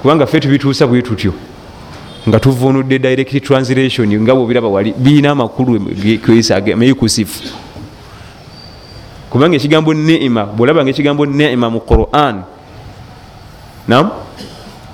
kubanga 0.02 0.26
fe 0.26 0.40
tubituusa 0.40 0.88
bwe 0.88 1.02
tutyo. 1.02 1.34
Nga 2.28 2.40
tuvunudde 2.40 3.00
direct 3.00 3.44
translation 3.44 4.08
nga 4.22 4.36
bwobiraba 4.36 4.68
wali 4.68 4.94
biina 4.98 5.32
amakulu 5.32 5.80
meyikusifu 6.76 7.70
kubanga 9.30 9.56
ekigambo 9.56 9.94
neima 9.94 10.46
bwolabanga 10.46 10.90
ekigambo 10.90 11.26
neima 11.26 11.70
mu 11.70 11.80
quran 11.80 12.42
nam 13.88 14.10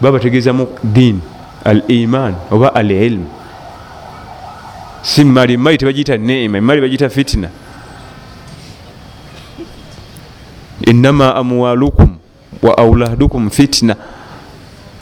babategeezamu 0.01 0.67
diini 0.83 1.21
al 1.63 1.81
iman 1.87 2.35
oba 2.51 2.75
al 2.75 2.91
ilmu 2.91 3.27
si 5.05 5.23
mali 5.23 5.53
emali 5.53 5.77
tebagiyita 5.77 6.17
neema 6.17 6.57
emali 6.57 6.81
bagiyita 6.81 7.09
fitina 7.09 7.49
innama 10.81 11.35
amwalukum 11.35 12.17
wa 12.61 12.77
auladukum 12.77 13.49
fitina 13.49 13.95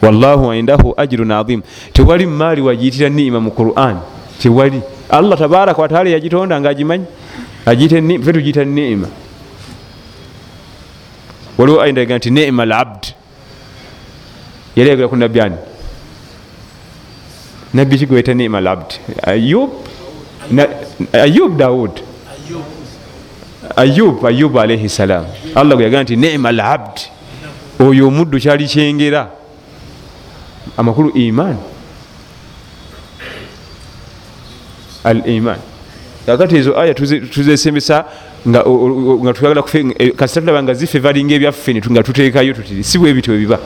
wallahu 0.02 0.54
indahu 0.54 0.94
ajirun 0.98 1.32
adhim 1.32 1.62
tewali 1.94 2.26
maali 2.26 2.62
wagiyitira 2.62 3.10
niima 3.10 3.40
mu 3.40 3.52
quran. 3.52 3.98
Tewali. 4.42 4.82
Allah 5.10 5.38
tabaraka 5.38 5.82
wataala 5.82 6.10
yagitonda 6.10 6.60
nga 6.62 6.70
agimanyi 6.70 7.06
fe 8.26 8.34
tugiyita 8.34 8.64
niima 8.66 9.08
waliwo 11.58 11.82
ayindaga 11.82 12.18
nti 12.18 12.30
niima 12.30 12.66
labd 12.66 13.14
yali 14.76 14.90
ayagala 14.90 15.08
ku 15.08 15.16
nabbi 15.16 15.42
ani? 15.42 15.56
Nabbi 17.74 17.98
ki 17.98 18.06
gweta 18.06 18.34
niima 18.34 18.62
labd 18.62 18.94
ayub 19.22 19.70
ayub 21.14 21.58
daud 21.58 22.02
ayub. 23.76 24.26
Ayub 24.26 24.58
alaihi 24.58 24.90
salam. 24.90 25.26
Allah 25.56 25.76
gwe 25.76 25.84
yagaa 25.84 26.04
nti 26.04 26.16
niima 26.16 26.52
labd 26.52 27.00
oyo 27.80 28.08
omuddu 28.08 28.40
kyali 28.40 28.68
kyengera. 28.68 29.30
Amakulu 30.78 31.12
iman. 31.16 31.58
Al 35.04 35.28
iman. 35.28 35.60
Kakati 36.26 36.56
ezo 36.58 36.80
aya 36.80 36.94
tuzesembesa 36.94 38.06
nga 38.48 38.64
tuyagala 39.34 39.64
kasita 40.16 40.42
tulaba 40.42 40.64
nga 40.64 40.74
zife 40.74 41.00
valinga 41.00 41.36
ebyaffe 41.36 41.76
nga 41.76 42.04
tuteekayo 42.04 42.54
tutiri 42.54 42.84
si 42.84 42.98
bwe 42.98 43.14
bityo 43.14 43.38
biba 43.38 43.60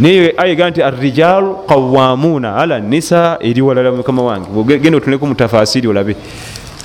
naye 0.00 0.34
aya 0.36 0.52
ega 0.52 0.70
nti 0.70 0.82
arrijalu 0.82 1.56
qawamuuna 1.68 2.56
ala 2.56 2.80
nisa 2.80 3.38
eri 3.40 3.60
walala 3.60 3.92
mukama 3.92 4.22
wange. 4.22 4.78
Genda 4.78 4.96
otuneku 4.98 5.26
mutafasiri 5.26 5.88
olabe. 5.88 6.16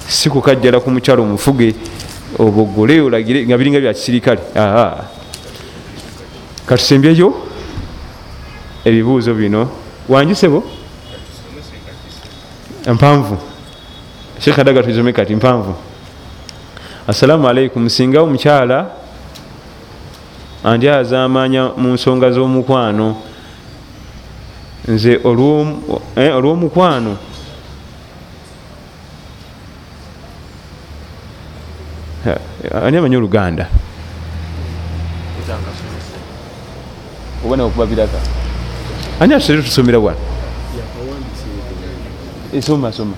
Si 0.08 0.30
kukajjala 0.30 0.80
ku 0.80 0.92
mukyalo 0.92 1.24
omufuge 1.24 1.76
obogole 2.40 3.02
olagire 3.02 3.46
nga 3.46 3.58
biringa 3.58 3.80
bya 3.80 3.94
kisirikale. 3.94 4.42
Katusembyeyo 6.66 7.34
ebibuuzo 8.86 9.34
bino. 9.34 9.70
Wanjusebo 10.10 10.64
empanvu 12.88 13.38
sheekh 14.40 14.60
adaga 14.60 14.84
tuzome 14.84 15.14
kati 15.14 15.36
mpanvu. 15.36 15.76
Assalamu 17.08 17.48
alaikum 17.48 17.90
singa 17.90 18.22
omukyala 18.22 18.92
andi 20.68 20.86
azamanya 20.90 21.64
mu 21.82 21.90
nsonga 21.96 22.28
z'omukwano. 22.36 23.08
Nze 24.88 25.14
olw'omukwano. 25.24 27.14
Ani 32.86 32.98
amanyi 32.98 33.18
oluganda? 33.18 33.66
Oba 37.46 37.56
nawe 37.56 37.70
okubabiraka 37.70 38.20
ani 39.22 39.34
atusere 39.34 39.62
tusomera 39.62 40.00
wano 40.00 40.20
soma 42.60 42.92
soma. 42.92 43.16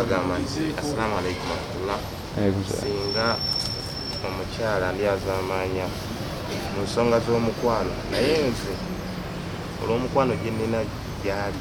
Agamba 0.00 0.34
nti 0.40 0.72
assalamu 0.80 1.14
alaikum 1.20 1.46
warahmatullah 1.50 1.98
singa 2.80 3.26
omukyala 4.26 4.86
ndi 4.94 5.04
azamanya 5.14 5.86
mu 6.74 6.82
nsonga 6.84 7.18
z'omukwano 7.20 7.92
naye 8.12 8.34
nze 8.50 8.72
olw'omukwano 9.82 10.32
gye 10.42 10.50
nina 10.50 10.80
gyali 11.24 11.60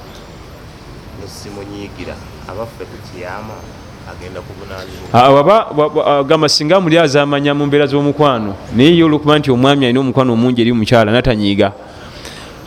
nesimunyiigira 1.21 2.15
abaffe 2.49 2.83
tukiyama 2.91 3.53
agenda 4.11 4.39
kubunanibwa 4.41 6.23
gamba 6.23 6.49
singa 6.49 6.79
muli 6.79 6.97
azamanya 6.97 7.53
mu 7.53 7.65
mbeera 7.65 7.87
z'omukwano 7.87 8.55
naye 8.75 8.95
ye 8.97 9.03
olwokuba 9.03 9.39
nti 9.39 9.51
omwami 9.51 9.85
alina 9.85 9.99
omukwano 9.99 10.33
omungi 10.33 10.61
eri 10.61 10.71
omukyala 10.71 11.11
natanyiiga. 11.11 11.71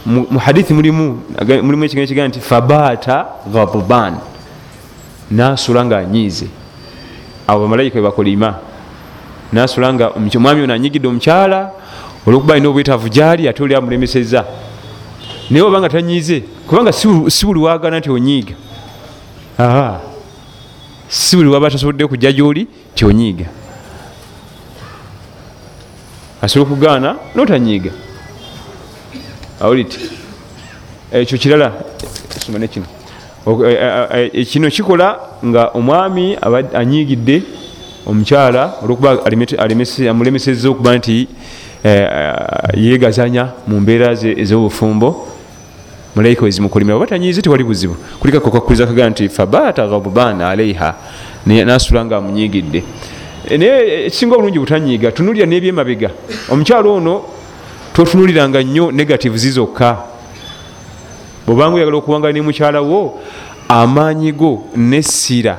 Mu 0.07 0.39
hadithi 0.39 0.73
mulimu 0.75 1.23
mulimu 1.63 1.85
ekigambo 1.85 2.09
kigaa 2.09 2.29
nti 2.29 2.41
fabaata 2.41 3.27
ghadban 3.53 4.17
nasula 5.31 5.85
nga 5.85 5.99
anyiize 5.99 6.49
abo 7.47 7.61
bamalayika 7.61 7.99
webakolima 7.99 8.55
nasula 9.53 9.93
nga 9.93 10.09
omwami 10.17 10.63
ono 10.63 10.75
anyigidde 10.75 11.09
omukyala 11.09 11.71
olwokuba 12.27 12.55
alina 12.55 12.69
obwetaavu 12.69 13.09
gyali 13.09 13.49
ate 13.49 13.63
oli 13.63 13.75
amulemeseza 13.75 14.45
naye 15.51 15.63
obanga 15.63 15.89
tanyiize 15.89 16.41
kubanga 16.69 16.93
si 16.93 17.47
buli 17.47 17.61
wagana 17.61 17.99
nti 17.99 18.11
onyiiga. 18.11 18.55
Si 21.09 21.37
buli 21.37 21.49
waba 21.49 21.71
tasobodde 21.71 22.07
kujja 22.07 22.33
gyoli 22.33 22.69
ti 22.95 23.05
onyiiga. 23.05 23.47
Asobola 26.43 26.71
okugaana 26.71 27.17
notanyiiga. 27.35 27.91
Awuliti 29.61 29.99
ekyo 31.13 31.39
kirala 31.39 31.73
soma 32.39 32.59
nekino 32.59 32.87
kino 34.51 34.71
kikola 34.71 35.21
nga 35.45 35.69
omwami 35.75 36.37
anyiigidde 36.75 37.43
omukyala 38.07 38.75
olwokuba 38.83 39.19
amulemeseza 40.11 40.69
okuba 40.71 40.97
nti 40.97 41.29
yegazanya 42.75 43.49
mu 43.67 43.81
mbeera 43.81 44.13
ez'obufumbo. 44.13 45.29
Mulayika 46.15 46.45
wezimukolimira 46.45 46.97
oba 46.97 47.07
tanyiize 47.07 47.43
tewali 47.43 47.65
buzibu. 47.65 47.97
Kulikako 48.21 48.51
kakkuriza 48.51 48.87
kaga 48.87 49.11
nti 49.11 49.29
fabata 49.29 49.87
ghabuban 49.87 50.41
alaiha 50.43 50.95
nasula 51.47 52.05
nga 52.05 52.17
amunyiigidde. 52.17 52.83
Naye 53.59 54.07
ekisinga 54.07 54.35
obulungi 54.35 54.59
butanyiiga 54.59 55.13
tunulira 55.13 55.47
n'ebyemabega. 55.47 56.11
Omukyalo 56.51 56.95
ono 56.95 57.23
totunuliranga 57.93 58.63
nnyo 58.63 58.91
negative 58.93 59.39
zizokka 59.39 59.97
bwobanga 61.47 61.77
oyagala 61.77 61.97
okuwangala 61.97 62.33
ne 62.33 62.43
mukyala 62.43 62.81
wo 62.81 63.19
amaanyi 63.69 64.33
go 64.33 64.67
nessira 64.77 65.59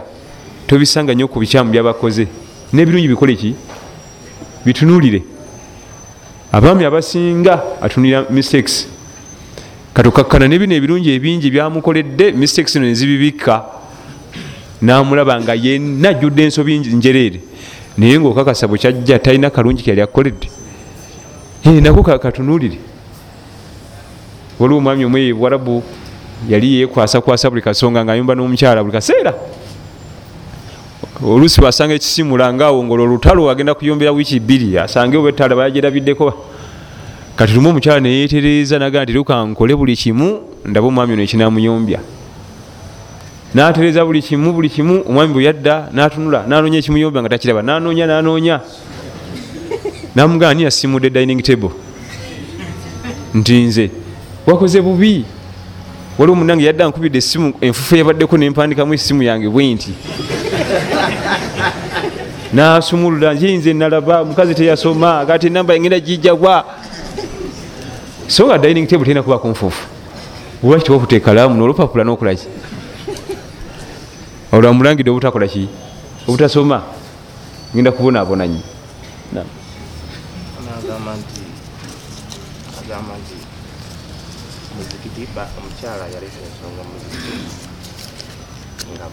tobisanga 0.67 1.13
nnyo 1.13 1.27
ku 1.27 1.39
bikyamu 1.39 1.71
byabakoze 1.71 2.27
n'ebirungi 2.73 3.07
bikole 3.07 3.35
ki? 3.35 3.55
Bitunulire 4.65 5.23
abaami 6.51 6.85
abasinga 6.85 7.63
atunulira 7.81 8.25
mistakes. 8.29 8.87
Katukakkana 9.93 10.47
nebino 10.47 10.75
ebirungi 10.75 11.11
ebingi 11.11 11.51
byamukoledde 11.51 12.31
mistakes 12.31 12.75
no 12.75 12.85
nezibibikka 12.85 13.63
namulaba 14.81 15.41
nga 15.41 15.53
yenna 15.55 16.09
ajjudde 16.09 16.43
ensobi 16.43 16.79
njereere. 16.79 17.39
Naye 17.97 18.19
ngaokakasa 18.19 18.67
bwe 18.67 18.77
kyajja 18.77 19.19
talina 19.19 19.49
kalungi 19.49 19.83
kyali 19.83 20.01
akukoledde 20.01 20.47
nako 21.65 22.03
katunulire 22.03 22.77
waliwo 24.59 24.77
omwami 24.79 25.05
omwe 25.05 25.27
ebwarabu 25.27 25.83
yali 26.49 26.81
yekwasakwasa 26.81 27.49
buli 27.49 27.61
kasonga 27.61 28.05
nga 28.05 28.13
ayumba 28.13 28.35
n'omukyala 28.35 28.83
buli 28.83 28.93
kaseera 28.93 29.33
oluusi 31.23 31.61
wasanga 31.61 31.93
ekisimula 31.93 32.53
ngaawongola 32.53 33.03
olutalo 33.03 33.49
agenda 33.49 33.73
kuyombera 33.73 34.11
wiiki 34.11 34.39
bbiri 34.39 34.79
asange 34.79 35.17
oba 35.17 35.29
ettala 35.29 35.55
bayagerabiddeko 35.55 36.33
kati 37.35 37.53
lumu 37.53 37.69
omukyala 37.69 37.99
neyetereeza 37.99 38.79
nagaa 38.79 39.03
nti 39.03 39.13
lukankole 39.13 39.75
buli 39.75 39.95
kimu 39.95 40.41
ndaba 40.65 40.87
omwami 40.87 41.13
ono 41.13 41.23
ekinamuyombya 41.23 41.99
natereeza 43.53 44.05
buli 44.05 44.21
kimu 44.21 44.53
buli 44.53 44.69
kimu 44.69 45.03
omwami 45.09 45.33
bwe 45.33 45.43
yadda 45.43 45.89
natunula 45.93 46.45
nanoonya 46.47 46.77
ekimuyombya 46.79 47.21
nga 47.21 47.29
takiraba 47.29 47.61
nanoonya 47.61 48.07
nanoonya. 48.07 48.59
Namugaa 50.15 50.53
ni 50.53 50.63
yasimudde 50.63 51.09
dining 51.09 51.41
table. 51.43 51.71
Nti 53.33 53.53
nze 53.53 53.91
wakoze 54.47 54.81
bubi. 54.81 55.25
Waliwo 56.17 56.35
munange 56.35 56.65
yadde 56.65 56.83
ankubidde 56.83 57.17
essimu 57.17 57.53
enfufu 57.61 57.95
yabaddeko 57.95 58.37
nempandikamu 58.37 58.93
essimu 58.93 59.23
yange 59.23 59.49
bwe 59.49 59.73
nti 59.73 59.93
nasumulula 62.53 63.31
yinze 63.33 63.73
nalaba 63.73 64.25
mukazi 64.25 64.55
teyasoma 64.55 65.25
kati 65.25 65.47
enamba 65.47 65.75
engenda 65.75 65.99
gijjagwa. 65.99 66.65
So 68.27 68.47
nga 68.47 68.57
dining 68.57 68.87
table 68.87 69.05
terina 69.05 69.23
kuba 69.23 69.39
kunfuufu 69.39 69.87
lwaki 70.63 70.91
wakuteekalamu 70.91 71.55
nolupapula 71.55 72.03
nokolaki 72.03 72.47
olwamulangidde 74.51 75.11
obutakolaki 75.11 75.67
obutasoma? 76.27 76.83
Ngenda 77.73 77.91
kubonaabonanyi 77.91 78.61
agamba 80.81 81.15
nti 81.15 81.41
agamba 82.79 83.13
nti 83.21 83.37
muzikiti 84.75 85.23
omukyala 85.57 86.05
yaleta 86.13 86.39
ensonga 86.47 86.83
muzikiti 86.89 87.33
nga 88.91 89.07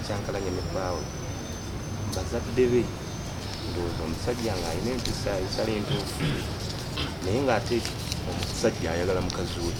akyankalanya 0.00 0.50
nebaawe 0.56 1.02
bazadde 2.34 2.66
be 2.72 2.82
ndowooza 3.70 4.02
omusajja 4.06 4.52
nga 4.58 4.68
alina 4.70 4.90
empisa 4.96 5.30
esala 5.46 5.70
entuufu 5.78 6.22
naye 7.24 7.40
ngaate 7.46 7.76
omusajja 8.30 8.90
ayagala 8.92 9.20
mukazi 9.20 9.58
we. 9.66 9.72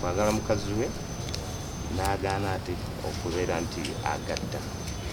Kwagala 0.00 0.30
mukazi 0.32 0.72
we 0.78 0.86
n'agaana 1.96 2.52
ate 2.56 2.72
okubeera 3.08 3.60
nti 3.60 3.80
agatta. 4.14 4.60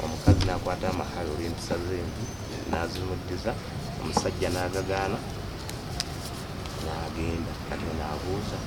Omukazi 0.04 0.42
n'akwata 0.46 0.90
amahale 0.90 1.30
olw'empisa 1.34 1.76
zembi 1.88 2.24
n'azimuddiza 2.70 3.52
omusajja 4.02 4.50
n'agagaana 4.50 5.18
n'agenda. 6.86 7.52
Kati 7.70 7.86
n'abuuza 8.00 8.58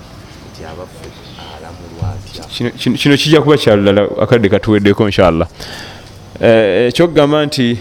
nti 0.48 0.60
abaffe 0.70 1.08
alamulwa 1.54 2.06
atya 2.14 2.44
Kino- 2.54 2.70
kino 2.80 2.96
kino 3.00 3.14
kijja 3.16 3.42
kuba 3.42 3.56
kyalala 3.62 4.02
akadde 4.22 4.48
katuweddeko 4.48 5.04
inshallah 5.10 5.48
ekyokugamba 6.40 7.46
nti 7.46 7.78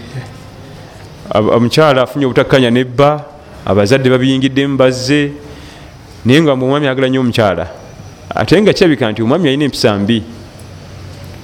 ab- 1.30 1.48
omukyala 1.56 2.02
afunye 2.02 2.26
obutakkanya 2.26 2.70
nebba 2.70 3.24
abazadde 3.66 4.10
babiyingiddemu 4.10 4.76
bazze 4.76 5.30
naye 6.24 6.42
nga 6.42 6.52
omwami 6.52 6.86
agala 6.88 7.08
nnyo 7.08 7.20
omukyala. 7.20 7.66
Ate 8.34 8.60
nga 8.62 8.72
kirabika 8.72 9.10
nti 9.12 9.22
omwami 9.22 9.48
alina 9.48 9.64
empisa 9.64 9.94
mbi. 9.98 10.22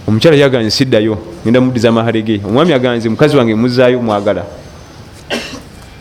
Omukyala 0.08 0.36
yaganze 0.36 0.70
siddayo 0.70 1.18
genda 1.44 1.60
muddiza 1.60 1.88
amahale 1.88 2.22
ge. 2.22 2.40
Omwami 2.44 2.72
aganze 2.72 3.08
mukazi 3.08 3.36
wange 3.36 3.54
muzaayo 3.54 4.02
mwagala. 4.02 4.44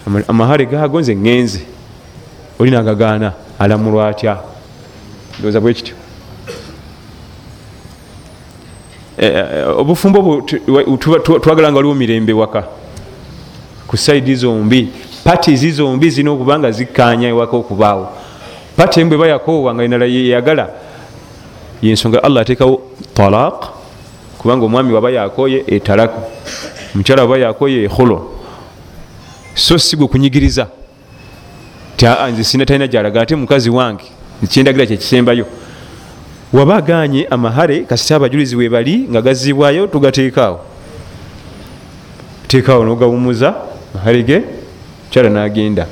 Ama- 0.08 0.24
amahale 0.28 0.66
gago 0.66 1.00
nze 1.02 1.14
ŋŋenze 1.16 1.60
oli 2.60 2.72
nagagaana 2.72 3.34
alamulwa 3.60 4.08
atya? 4.10 4.38
Ndowooza 5.40 5.60
bwe 5.62 5.74
kityo 5.74 5.96
obufumbo 9.78 10.42
tu- 10.42 10.60
wa- 10.68 10.98
tuba- 10.98 11.20
tu- 11.20 11.40
twagala 11.40 11.72
nga 11.72 11.78
waliwo 11.78 11.96
mirembe 11.96 12.34
waka. 12.34 12.64
Ku 13.88 13.98
saidi 13.98 14.36
zombi 14.36 14.90
patis 15.24 15.76
zombi 15.76 16.10
zirina 16.10 16.32
okuba 16.32 16.60
nga 16.60 16.72
zikkanya 16.72 17.28
ewaka 17.30 17.58
okubaawo. 17.58 18.08
Pati 18.76 19.00
emu 19.00 19.10
bwe 19.10 19.18
bayakoowa 19.18 19.74
nga 19.76 19.84
enala 19.84 20.06
yeyagala 20.06 20.70
yensonga 21.82 22.24
allah 22.24 22.42
ateekawo 22.42 22.82
talaq 23.14 23.70
kubanga 24.38 24.66
omwami 24.66 24.94
waba 24.94 25.10
yakoye 25.12 25.64
etalaku 25.68 26.22
omukyala 26.96 27.22
waba 27.22 27.38
yakoye 27.38 27.84
eholo 27.84 28.34
so 29.56 29.78
si 29.78 29.96
gwe 29.96 30.08
kunyigiriza. 30.08 30.68
Nze 32.32 32.44
sina 32.44 32.66
talina 32.66 32.88
gyalaga 32.88 33.22
ate 33.22 33.36
mukazi 33.36 33.70
wange 33.70 34.04
kyendagira 34.50 34.86
kyekisembayo 34.86 35.46
waba 36.54 36.76
aganye 36.76 37.28
amahare 37.30 37.80
kasita 37.86 38.16
abajulizi 38.16 38.56
webali 38.56 39.08
nga 39.12 39.22
gazibwayo 39.22 39.88
tugateekaawo. 39.88 40.60
Teekaawo 42.48 42.84
nogawumuza 42.86 43.56
mahare 43.94 44.24
ge 44.24 44.44
kyala 45.10 45.30
nagenda. 45.30 45.88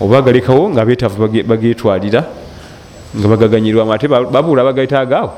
Oba 0.00 0.18
agalekawo 0.18 0.70
nga 0.70 0.84
betaavu 0.84 1.22
bage- 1.26 1.42
bagetwalira 1.42 2.24
nga 3.18 3.28
bagaganyirwamu 3.28 3.92
ate 3.92 4.08
ba- 4.08 4.24
babuula 4.24 4.64
bagaitaagaawo 4.64 5.30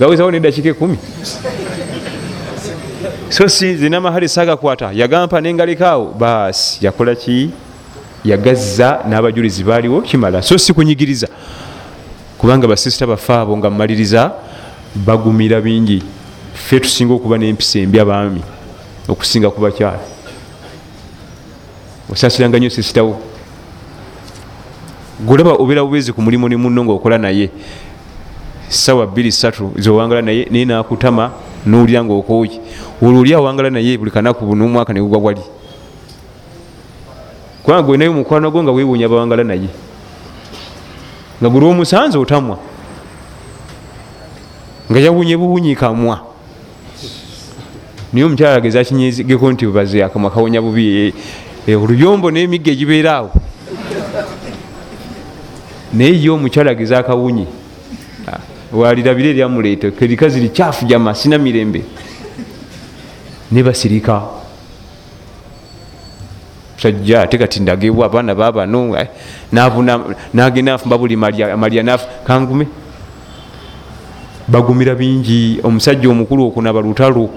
gawezawo 0.00 0.30
nedakiika 0.30 0.68
ekumi 0.68 0.98
so 3.28 3.48
si 3.48 3.76
zina 3.76 4.00
mahare 4.00 4.28
sagakwata 4.28 4.90
yagampa 4.92 5.40
nengalekaawo 5.40 6.14
baasi 6.18 6.84
yakola 6.86 7.14
ki? 7.14 7.50
Yagazza 8.24 9.02
n'abajulizi 9.08 9.64
baaliwo 9.64 10.00
kimala. 10.02 10.42
So 10.42 10.58
si 10.58 10.72
kunyigiriza 10.72 11.28
kubanga 12.42 12.66
basisita 12.66 13.06
baffe 13.06 13.30
abo 13.32 13.56
nga 13.56 13.70
mmaliriza 13.70 14.32
bagumira 14.94 15.60
bingi. 15.60 16.02
Ffe 16.54 16.80
tusinga 16.80 17.14
okuba 17.14 17.38
n'empisa 17.38 17.78
embi 17.78 18.00
abaami 18.00 18.42
okusinga 19.08 19.46
ku 19.50 19.62
bakyala. 19.62 20.02
Osasiranga 22.10 22.58
nnyo 22.58 22.70
sisitawo 22.70 23.14
golaba 25.22 25.54
obeera 25.54 25.86
bubezi 25.86 26.10
ku 26.12 26.18
mulimu 26.18 26.48
ne 26.48 26.56
munno 26.56 26.84
ngaokola 26.84 27.18
naye. 27.18 27.50
Sawa 28.68 29.06
23 29.06 29.78
zowangala 29.78 30.22
naye 30.22 30.48
naye 30.50 30.64
nakutama 30.64 31.30
nowulira 31.66 32.02
ngaokooye 32.02 32.58
olwo 33.02 33.20
oli 33.20 33.34
awangala 33.34 33.70
naye 33.70 33.98
buli 33.98 34.10
kanaku 34.10 34.56
n'omwaka 34.56 34.92
negugwa 34.92 35.18
wali 35.18 35.42
kubanga 37.62 37.82
gwe 37.82 37.96
naye 37.96 38.10
omukwano 38.10 38.50
gwo 38.50 38.62
nga 38.62 38.72
weewuunya 38.72 39.08
bawangala 39.08 39.44
naye 39.44 39.70
nga 41.42 41.50
guli 41.50 41.66
omusanze 41.66 42.18
otamwa 42.18 42.58
nga 44.90 45.00
yawunye 45.00 45.36
buwunyi 45.36 45.74
kamwa 45.74 46.22
naye 48.12 48.24
omukyala 48.26 48.56
ageza 48.56 48.84
kinyezigeko 48.84 49.52
nti 49.52 49.66
baze 49.66 50.04
akamwa 50.04 50.30
kawonya 50.30 50.62
bubi 50.62 51.14
eh, 51.66 51.82
oluyombo 51.82 52.30
n'emigga 52.30 52.70
egibeera 52.70 53.16
awo. 53.16 53.30
Naye 55.92 56.22
ye 56.22 56.30
omukyala 56.30 56.70
ageza 56.70 56.98
akawunyi 56.98 57.46
walirabire 58.72 59.30
eryamuleeta 59.30 59.90
kerikazi 59.90 60.40
likyafu 60.40 60.84
jama 60.84 61.14
sina 61.14 61.38
mirembe. 61.38 61.82
Nebasirika 63.52 64.41
sajja 66.82 67.22
ate 67.22 67.38
kati 67.38 67.60
ndagebwa 67.60 68.06
abaana 68.06 68.34
babano 68.34 68.96
eh, 68.98 69.08
nagenda 70.34 70.74
nfumba 70.74 70.98
buli 70.98 71.16
malya 71.16 71.82
nafu 71.82 72.06
kangume? 72.26 72.66
Bagumira 74.48 74.94
bingi 74.94 75.60
omusajja 75.62 76.08
omukulu 76.08 76.46
okunaba 76.46 76.80
lutalo. 76.80 77.30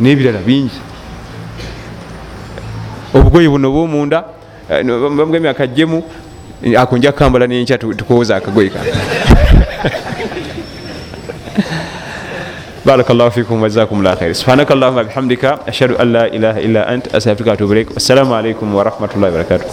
N'ebirala 0.00 0.38
bingi. 0.38 0.78
Obugoye 3.14 3.48
buno 3.48 3.70
bwomunda 3.72 4.24
bamugamya 4.68 5.50
akajjemu 5.50 6.02
ako 6.78 6.96
nja 6.98 7.12
kukambala 7.12 7.46
nenkya 7.46 7.78
tu- 7.78 7.94
tukowoza 7.94 8.36
akagoye 8.36 8.70
ka 8.70 8.78
بارك 12.88 13.10
الله 13.10 13.28
فيكم 13.28 13.62
وجزاكم 13.62 13.98
الله 13.98 14.14
خير 14.14 14.32
سبحانك 14.32 14.72
اللهم 14.72 15.02
بحمدك 15.02 15.44
أشهد 15.44 15.90
أن 15.90 16.12
لا 16.12 16.24
إله 16.26 16.58
إلا 16.58 16.94
أنت 16.94 17.14
أستغفرك 17.14 17.46
وأتوب 17.46 17.72
إليك 17.72 17.90
والسلام 17.90 18.32
عليكم 18.32 18.74
ورحمة 18.74 19.08
الله 19.16 19.28
وبركاته 19.28 19.64